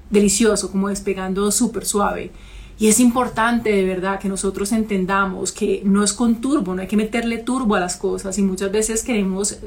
[0.09, 2.31] delicioso, como despegando súper suave.
[2.79, 6.87] Y es importante de verdad que nosotros entendamos que no es con turbo, no hay
[6.87, 9.57] que meterle turbo a las cosas y muchas veces queremos eh,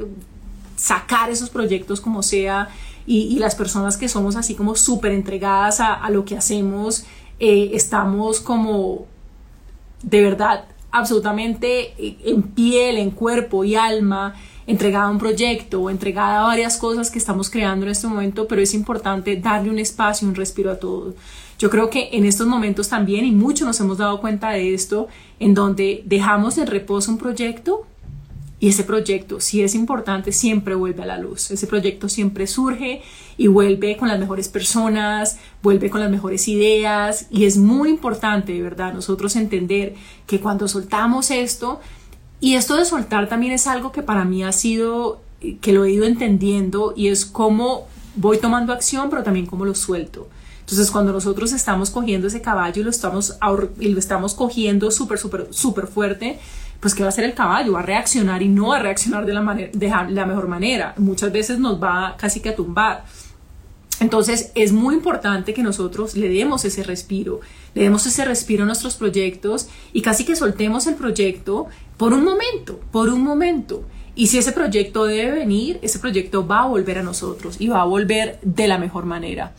[0.74, 2.70] sacar esos proyectos como sea
[3.07, 7.05] y, las personas que somos así como súper entregadas a, lo que hacemos,
[7.38, 9.07] eh, estamos como
[10.02, 14.34] de verdad absolutamente eh, en piel, en cuerpo y alma
[14.66, 18.48] entregada a un proyecto o entregada a varias cosas que estamos creando en este momento,
[18.48, 21.14] pero es importante darle un espacio, un respiro a todo.
[21.59, 25.09] Yo creo que en estos momentos también, y muchos nos hemos dado cuenta de esto,
[25.38, 27.86] en donde dejamos en reposo un proyecto
[28.64, 31.50] y ese proyecto, si es importante, siempre vuelve a la luz.
[31.50, 33.02] Ese proyecto siempre surge
[33.36, 38.54] y vuelve con las mejores personas, vuelve con las mejores ideas y es muy importante,
[38.54, 39.94] de verdad, nosotros entender
[40.26, 41.78] que cuando soltamos esto,
[42.40, 45.22] Y esto de soltar también es algo que para mí ha sido,
[45.62, 47.86] que lo he ido entendiendo y es cómo
[48.16, 50.28] voy tomando acción, pero también cómo lo suelto.
[50.60, 55.48] Entonces, cuando nosotros estamos cogiendo ese caballo y lo estamos, lo estamos cogiendo súper, súper,
[55.50, 56.38] súper fuerte,
[56.85, 57.72] pues ¿qué va a hacer el caballo?
[57.72, 60.93] Va a reaccionar y no va a reaccionar de la, de la mejor manera.
[60.99, 63.07] Muchas veces nos va casi que a tumbar.
[64.01, 67.41] Entonces es muy importante que nosotros le demos ese respiro,
[67.72, 72.22] le demos ese respiro a nuestros proyectos y casi que soltemos el proyecto por un
[72.22, 73.85] momento, por un momento.
[74.14, 77.80] Y si ese proyecto debe venir, ese proyecto va a volver a nosotros y va
[77.80, 79.55] a volver de la mejor manera.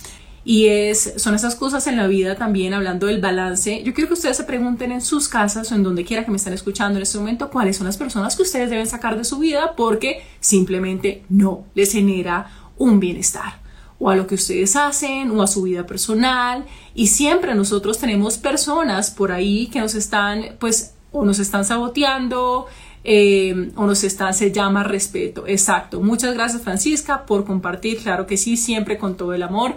[0.47, 3.81] Y es, son esas cosas en la vida también, hablando del balance.
[3.83, 6.37] Yo quiero que ustedes se pregunten en sus casas o en donde quiera que me
[6.37, 9.39] estén escuchando en este momento cuáles son las personas que ustedes deben sacar de su
[9.39, 13.65] vida porque simplemente no les genera un bienestar
[13.97, 18.37] o a lo que ustedes hacen o a su vida personal y siempre nosotros tenemos
[18.37, 22.67] personas por ahí que nos están pues o nos están saboteando
[23.03, 25.45] eh, o nos están, se llama respeto.
[25.47, 26.01] Exacto.
[26.01, 29.75] Muchas gracias Francisca por compartir, claro que sí, siempre con todo el amor.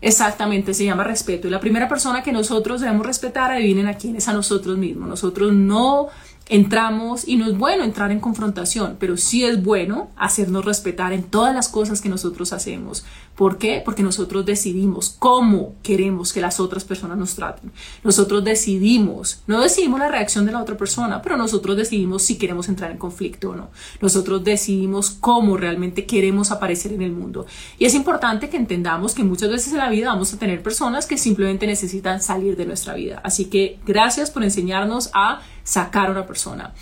[0.00, 1.48] Exactamente, se llama respeto.
[1.48, 5.08] Y la primera persona que nosotros debemos respetar, adivinen a quién es a nosotros mismos.
[5.08, 6.08] Nosotros no
[6.48, 11.24] entramos y no es bueno entrar en confrontación, pero sí es bueno hacernos respetar en
[11.24, 13.04] todas las cosas que nosotros hacemos.
[13.38, 13.80] ¿Por qué?
[13.84, 17.70] Porque nosotros decidimos cómo queremos que las otras personas nos traten.
[18.02, 22.68] Nosotros decidimos, no decidimos la reacción de la otra persona, pero nosotros decidimos si queremos
[22.68, 23.68] entrar en conflicto o no.
[24.00, 27.46] Nosotros decidimos cómo realmente queremos aparecer en el mundo.
[27.78, 31.06] Y es importante que entendamos que muchas veces en la vida vamos a tener personas
[31.06, 33.20] que simplemente necesitan salir de nuestra vida.
[33.22, 36.72] Así que gracias por enseñarnos a sacar a una persona.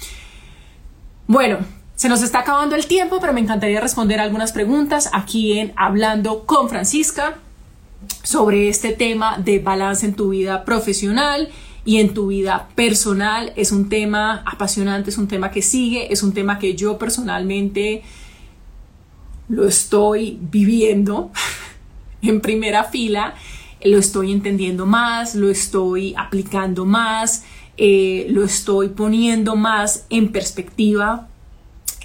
[1.27, 1.59] Bueno,
[1.97, 6.47] se nos está acabando el tiempo, pero me encantaría responder algunas preguntas aquí en Hablando
[6.47, 7.39] con Francisca
[8.23, 11.49] sobre este tema de balance en tu vida profesional
[11.85, 13.53] y en tu vida personal.
[13.57, 18.05] Es un tema apasionante, es un tema que sigue, es un tema que yo personalmente
[19.49, 21.33] lo estoy viviendo
[22.23, 23.35] en primera fila,
[23.85, 27.45] lo estoy entendiendo más, lo estoy aplicando más,
[27.77, 31.29] eh, lo estoy poniendo más en perspectiva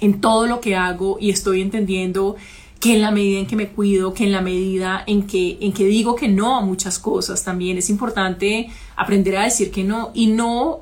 [0.00, 2.36] en todo lo que hago y estoy entendiendo
[2.80, 5.72] que en la medida en que me cuido, que en la medida en que, en
[5.72, 10.10] que digo que no a muchas cosas también es importante aprender a decir que no
[10.14, 10.80] y no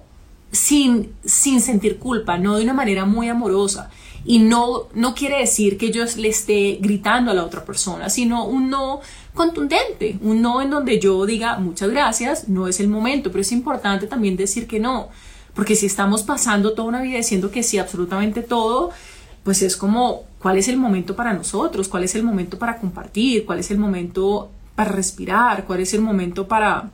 [0.51, 3.91] sin, sin sentir culpa, no de una manera muy amorosa.
[4.25, 8.45] Y no, no quiere decir que yo le esté gritando a la otra persona, sino
[8.47, 9.01] un no
[9.35, 13.53] contundente, un no en donde yo diga muchas gracias, no es el momento, pero es
[13.53, 15.09] importante también decir que no,
[15.55, 18.91] porque si estamos pasando toda una vida diciendo que sí, absolutamente todo,
[19.45, 21.89] pues es como, ¿cuál es el momento para nosotros?
[21.89, 23.47] ¿Cuál es el momento para compartir?
[23.47, 25.65] ¿Cuál es el momento para respirar?
[25.65, 26.91] ¿Cuál es el momento para,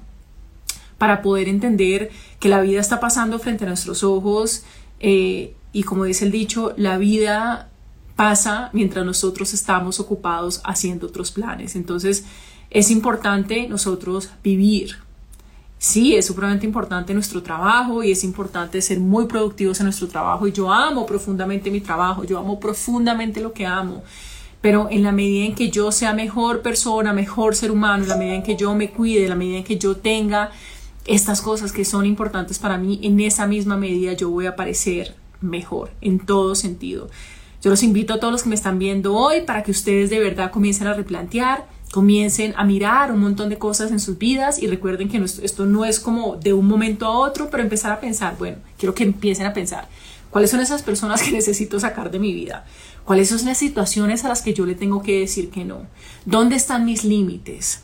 [0.99, 4.63] para poder entender que la vida está pasando frente a nuestros ojos?
[5.01, 7.69] Eh, y como dice el dicho, la vida
[8.17, 11.77] pasa mientras nosotros estamos ocupados haciendo otros planes.
[11.77, 12.25] Entonces
[12.71, 14.97] es importante nosotros vivir.
[15.77, 20.49] Sí, es supremamente importante nuestro trabajo y es importante ser muy productivos en nuestro trabajo
[20.49, 24.03] y yo amo profundamente mi trabajo, yo amo profundamente lo que amo,
[24.63, 28.17] pero en la medida en que yo sea mejor persona, mejor ser humano, en la
[28.17, 30.53] medida en que yo me cuide, en la medida en que yo tenga
[31.05, 35.26] estas cosas que son importantes para mí, en esa misma medida yo voy a aparecer
[35.49, 37.09] mejor en todo sentido.
[37.63, 40.19] Yo los invito a todos los que me están viendo hoy para que ustedes de
[40.19, 44.67] verdad comiencen a replantear, comiencen a mirar un montón de cosas en sus vidas y
[44.67, 48.37] recuerden que esto no es como de un momento a otro, pero empezar a pensar,
[48.39, 49.89] bueno, quiero que empiecen a pensar,
[50.31, 52.67] ¿cuáles son esas personas que necesito sacar de mi vida?
[53.05, 55.87] ¿Cuáles son las situaciones a las que yo le tengo que decir que no?
[56.25, 57.81] ¿Dónde están mis límites?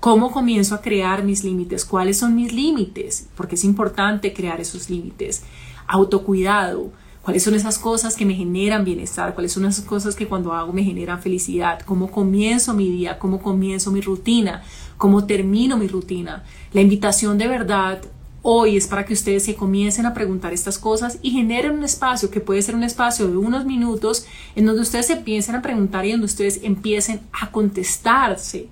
[0.00, 1.84] ¿Cómo comienzo a crear mis límites?
[1.84, 3.26] ¿Cuáles son mis límites?
[3.36, 5.42] Porque es importante crear esos límites.
[5.88, 6.92] Autocuidado
[7.28, 10.72] cuáles son esas cosas que me generan bienestar, cuáles son esas cosas que cuando hago
[10.72, 14.62] me generan felicidad, cómo comienzo mi día, cómo comienzo mi rutina,
[14.96, 16.44] cómo termino mi rutina.
[16.72, 18.00] La invitación de verdad
[18.40, 22.30] hoy es para que ustedes se comiencen a preguntar estas cosas y generen un espacio
[22.30, 24.24] que puede ser un espacio de unos minutos
[24.56, 28.68] en donde ustedes se piensen a preguntar y donde ustedes empiecen a contestarse.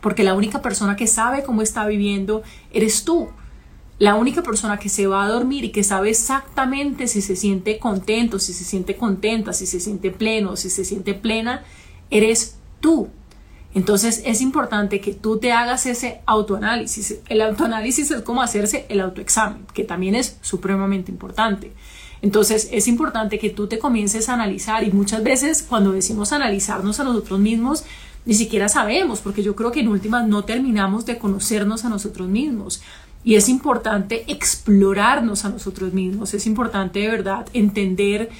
[0.00, 3.28] Porque la única persona que sabe cómo está viviendo eres tú.
[3.98, 7.78] La única persona que se va a dormir y que sabe exactamente si se siente
[7.78, 11.64] contento, si se siente contenta, si se siente pleno, si se siente plena,
[12.10, 13.08] eres tú.
[13.74, 17.18] Entonces es importante que tú te hagas ese autoanálisis.
[17.28, 21.72] El autoanálisis es como hacerse el autoexamen, que también es supremamente importante.
[22.22, 26.98] Entonces es importante que tú te comiences a analizar y muchas veces cuando decimos analizarnos
[27.00, 27.84] a nosotros mismos,
[28.24, 32.28] ni siquiera sabemos, porque yo creo que en últimas no terminamos de conocernos a nosotros
[32.28, 32.82] mismos.
[33.28, 38.30] Y es importante explorarnos a nosotros mismos, es importante de verdad entender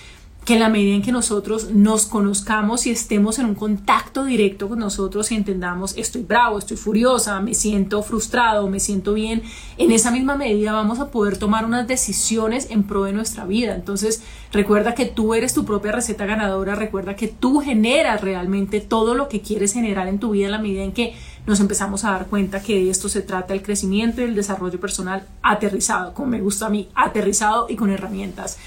[0.47, 4.67] que en la medida en que nosotros nos conozcamos y estemos en un contacto directo
[4.67, 9.43] con nosotros y entendamos estoy bravo, estoy furiosa, me siento frustrado, me siento bien,
[9.77, 13.75] en esa misma medida vamos a poder tomar unas decisiones en pro de nuestra vida.
[13.75, 19.15] Entonces, recuerda que tú eres tu propia receta ganadora, recuerda que tú generas realmente todo
[19.15, 21.15] lo que quieres generar en tu vida en la medida en que
[21.49, 24.79] nos empezamos a dar cuenta que de esto se trata el crecimiento y el desarrollo
[24.79, 28.59] personal aterrizado, como me gusta a mí, aterrizado y con herramientas.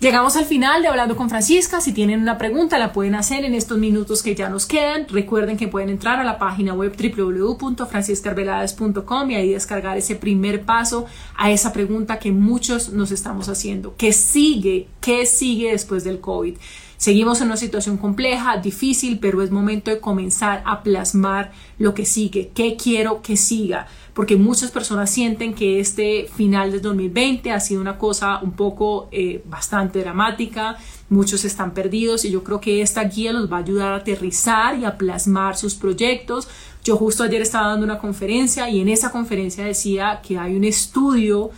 [0.00, 1.80] Llegamos al final de Hablando con Francisca.
[1.80, 5.06] Si tienen una pregunta, la pueden hacer en estos minutos que ya nos quedan.
[5.06, 11.06] Recuerden que pueden entrar a la página web www.franciscarvelades.com y ahí descargar ese primer paso
[11.36, 13.94] a esa pregunta que muchos nos estamos haciendo.
[13.96, 14.88] ¿Qué sigue?
[15.00, 16.56] ¿Qué sigue después del COVID?
[17.02, 22.04] Seguimos en una situación compleja, difícil, pero es momento de comenzar a plasmar lo que
[22.04, 22.52] sigue.
[22.54, 23.88] ¿Qué quiero que siga?
[24.14, 29.08] Porque muchas personas sienten que este final de 2020 ha sido una cosa un poco
[29.10, 30.78] eh, bastante dramática,
[31.08, 34.78] muchos están perdidos y yo creo que esta guía los va a ayudar a aterrizar
[34.78, 36.46] y a plasmar sus proyectos.
[36.84, 40.62] Yo justo ayer estaba dando una conferencia y en esa conferencia decía que hay un
[40.62, 41.50] estudio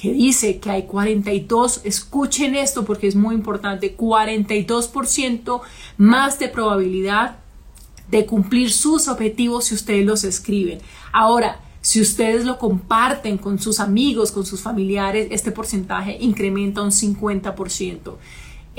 [0.00, 5.60] que dice que hay 42, escuchen esto porque es muy importante, 42%
[5.98, 7.36] más de probabilidad
[8.10, 10.78] de cumplir sus objetivos si ustedes los escriben.
[11.12, 16.92] Ahora, si ustedes lo comparten con sus amigos, con sus familiares, este porcentaje incrementa un
[16.92, 18.14] 50%.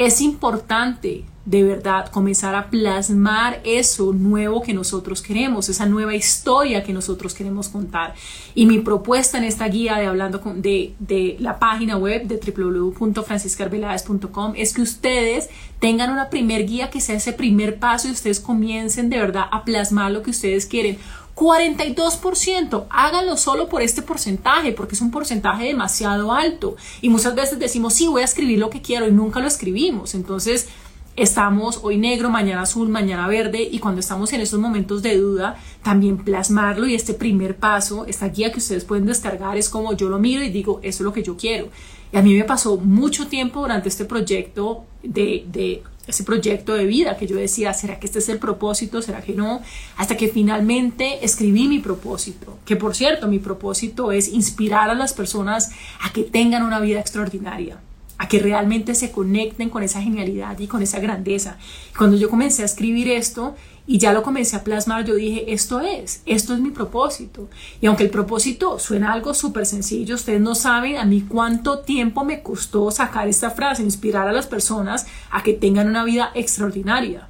[0.02, 6.84] Es importante de verdad comenzar a plasmar eso nuevo que nosotros queremos, esa nueva historia
[6.84, 8.16] que nosotros queremos contar.
[8.56, 14.54] Y mi propuesta en esta guía de hablando de, de la página web de www.franciscarvelades.com
[14.56, 19.12] es que ustedes tengan una primer guía que sea ese primer paso y ustedes comiencen
[19.12, 20.98] de verdad a plasmar lo que ustedes quieren
[21.42, 26.76] 42%, háganlo solo por este porcentaje, porque es un porcentaje demasiado alto.
[27.02, 30.14] Y muchas veces decimos, sí, voy a escribir lo que quiero y nunca lo escribimos.
[30.14, 30.68] Entonces,
[31.16, 35.58] estamos hoy negro, mañana azul, mañana verde y cuando estamos en estos momentos de duda,
[35.82, 40.10] también plasmarlo y este primer paso, esta guía que ustedes pueden descargar es como yo
[40.10, 41.70] lo miro y digo, eso es lo que yo quiero.
[42.14, 46.86] Y a mí me pasó mucho tiempo durante este proyecto de, de ese proyecto de
[46.86, 49.02] vida que yo decía, ¿será que este es el propósito?
[49.02, 49.62] ¿Será que no?
[49.98, 55.14] Hasta que finalmente escribí mi propósito, que por cierto, mi propósito es inspirar a las
[55.14, 55.72] personas
[56.02, 57.78] a que tengan una vida extraordinaria
[58.18, 61.58] a que realmente se conecten con esa genialidad y con esa grandeza.
[61.98, 63.56] Cuando yo comencé a escribir esto
[63.88, 67.50] y ya lo comencé a plasmar, yo dije, esto es, esto es mi propósito.
[67.82, 72.24] Y aunque el propósito suena algo súper sencillo, ustedes no saben a mí cuánto tiempo
[72.24, 77.28] me costó sacar esta frase, inspirar a las personas a que tengan una vida extraordinaria.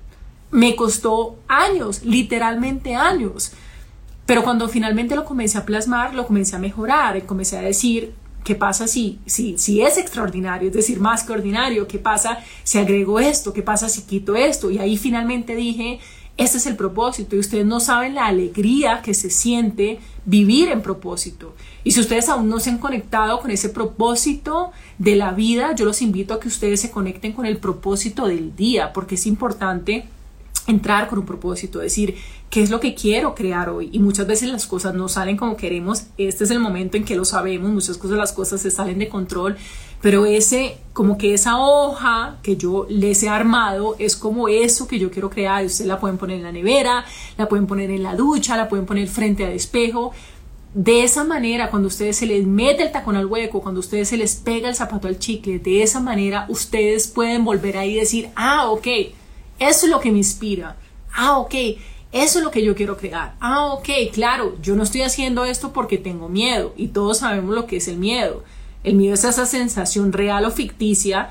[0.52, 3.54] Me costó años, literalmente años.
[4.26, 8.14] Pero cuando finalmente lo comencé a plasmar, lo comencé a mejorar, y comencé a decir,
[8.44, 10.70] ¿Qué pasa si, si, si es extraordinario?
[10.70, 11.88] Es decir, más que ordinario.
[11.88, 13.54] ¿Qué pasa si agrego esto?
[13.54, 14.72] ¿Qué pasa si quito esto?
[14.72, 16.00] Y ahí finalmente dije,
[16.42, 20.82] este es el propósito y ustedes no saben la alegría que se siente vivir en
[20.82, 21.56] propósito.
[21.84, 25.86] Y si ustedes aún no se han conectado con ese propósito de la vida, yo
[25.86, 30.06] los invito a que ustedes se conecten con el propósito del día, porque es importante
[30.66, 32.16] entrar con un propósito, decir,
[32.50, 33.90] ¿qué es lo que quiero crear hoy?
[33.92, 37.16] Y muchas veces las cosas no salen como queremos, este es el momento en que
[37.16, 39.58] lo sabemos, muchas cosas las cosas se salen de control,
[40.02, 45.00] pero ese, como que esa hoja que yo les he armado es como eso que
[45.00, 47.06] yo quiero crear, ustedes la pueden poner en la nevera,
[47.38, 50.12] la pueden poner en la ducha, la pueden poner frente al espejo,
[50.74, 54.16] de esa manera, cuando ustedes se les mete el tacón al hueco, cuando ustedes se
[54.16, 58.30] les pega el zapato al chicle, de esa manera ustedes pueden volver ahí y decir,
[58.36, 58.88] ah, ok,
[59.60, 60.78] eso es lo que me inspira.
[61.14, 61.54] Ah, ok,
[62.14, 63.36] eso es lo que yo quiero crear.
[63.42, 67.68] Ah, ok, claro, yo no estoy haciendo esto porque tengo miedo y todos sabemos lo
[67.68, 68.44] que es el miedo.
[68.84, 71.30] El miedo es esa sensación real o ficticia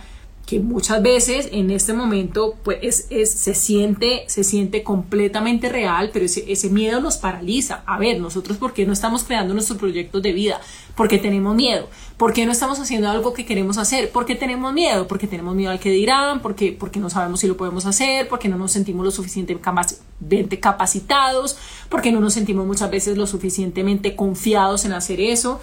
[0.50, 6.24] que muchas veces en este momento pues es, se, siente, se siente completamente real, pero
[6.24, 7.84] ese, miedo nos paraliza.
[7.86, 10.60] A ver, nosotros por qué no estamos creando nuestros proyectos de vida?
[10.96, 11.88] Porque tenemos miedo.
[12.16, 14.10] ¿Por qué no estamos haciendo algo que queremos hacer?
[14.10, 17.56] Porque tenemos miedo, porque tenemos miedo al que dirán, porque, porque no sabemos si lo
[17.56, 23.16] podemos hacer, porque no nos sentimos lo suficientemente capacitados, porque no nos sentimos muchas veces
[23.16, 25.60] lo suficientemente confiados en hacer eso.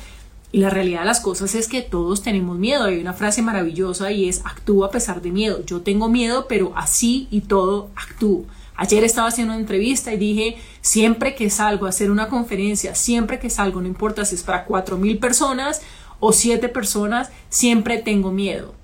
[0.52, 2.86] Y la realidad de las cosas es que todos tenemos miedo.
[2.86, 5.64] Hay una frase maravillosa y es actúa a pesar de miedo.
[5.66, 8.46] Yo tengo miedo, pero así y todo actúo.
[8.76, 13.40] Ayer estaba haciendo una entrevista y dije, siempre que salgo a hacer una conferencia, siempre
[13.40, 15.82] que salgo, no importa si es para cuatro mil personas
[16.20, 18.76] o siete personas, siempre tengo miedo.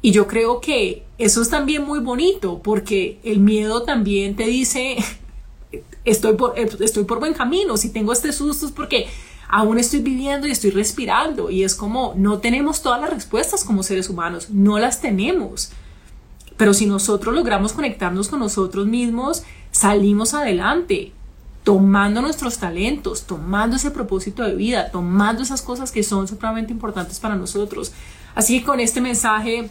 [0.00, 4.96] Y yo creo que eso es también muy bonito porque el miedo también te dice,
[6.04, 9.08] estoy por, estoy por buen camino, si tengo este susto es porque
[9.48, 13.82] aún estoy viviendo y estoy respirando y es como no tenemos todas las respuestas como
[13.82, 15.70] seres humanos, no las tenemos.
[16.56, 21.12] Pero si nosotros logramos conectarnos con nosotros mismos, salimos adelante,
[21.62, 27.20] tomando nuestros talentos, tomando ese propósito de vida, tomando esas cosas que son supremamente importantes
[27.20, 27.92] para nosotros.
[28.34, 29.70] Así que con este mensaje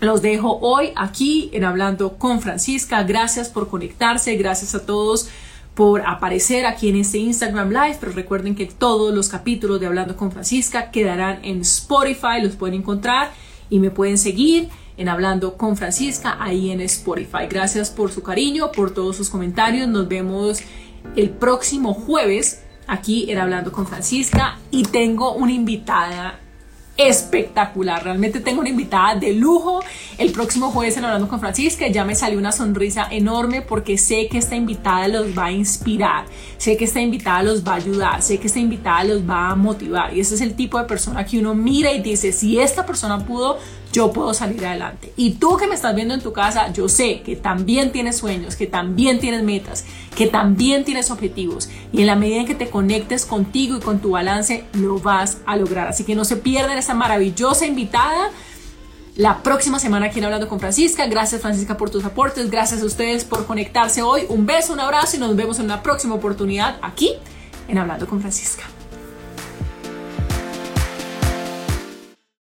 [0.00, 3.02] los dejo hoy aquí en Hablando con Francisca.
[3.02, 5.28] Gracias por conectarse, gracias a todos
[5.76, 10.16] por aparecer aquí en este Instagram Live, pero recuerden que todos los capítulos de Hablando
[10.16, 13.30] con Francisca quedarán en Spotify, los pueden encontrar
[13.68, 17.46] y me pueden seguir en Hablando con Francisca ahí en Spotify.
[17.50, 19.86] Gracias por su cariño, por todos sus comentarios.
[19.86, 20.60] Nos vemos
[21.14, 26.40] el próximo jueves aquí en Hablando con Francisca y tengo una invitada
[26.96, 28.02] espectacular.
[28.02, 29.82] Realmente tengo una invitada de lujo.
[30.18, 34.28] El próximo jueves en Hablando con Francisca ya me salió una sonrisa enorme porque sé
[34.28, 36.24] que esta invitada los va a inspirar,
[36.58, 39.54] sé que esta invitada los va a ayudar, sé que esta invitada los va a
[39.54, 40.16] motivar.
[40.16, 43.24] Y ese es el tipo de persona que uno mira y dice, si esta persona
[43.24, 43.58] pudo,
[43.96, 45.14] yo puedo salir adelante.
[45.16, 48.54] Y tú que me estás viendo en tu casa, yo sé que también tienes sueños,
[48.54, 51.70] que también tienes metas, que también tienes objetivos.
[51.92, 55.38] Y en la medida en que te conectes contigo y con tu balance, lo vas
[55.46, 55.88] a lograr.
[55.88, 58.28] Así que no se pierdan esta maravillosa invitada.
[59.14, 61.06] La próxima semana aquí en Hablando con Francisca.
[61.06, 62.50] Gracias Francisca por tus aportes.
[62.50, 64.26] Gracias a ustedes por conectarse hoy.
[64.28, 67.14] Un beso, un abrazo y nos vemos en una próxima oportunidad aquí
[67.66, 68.75] en Hablando con Francisca.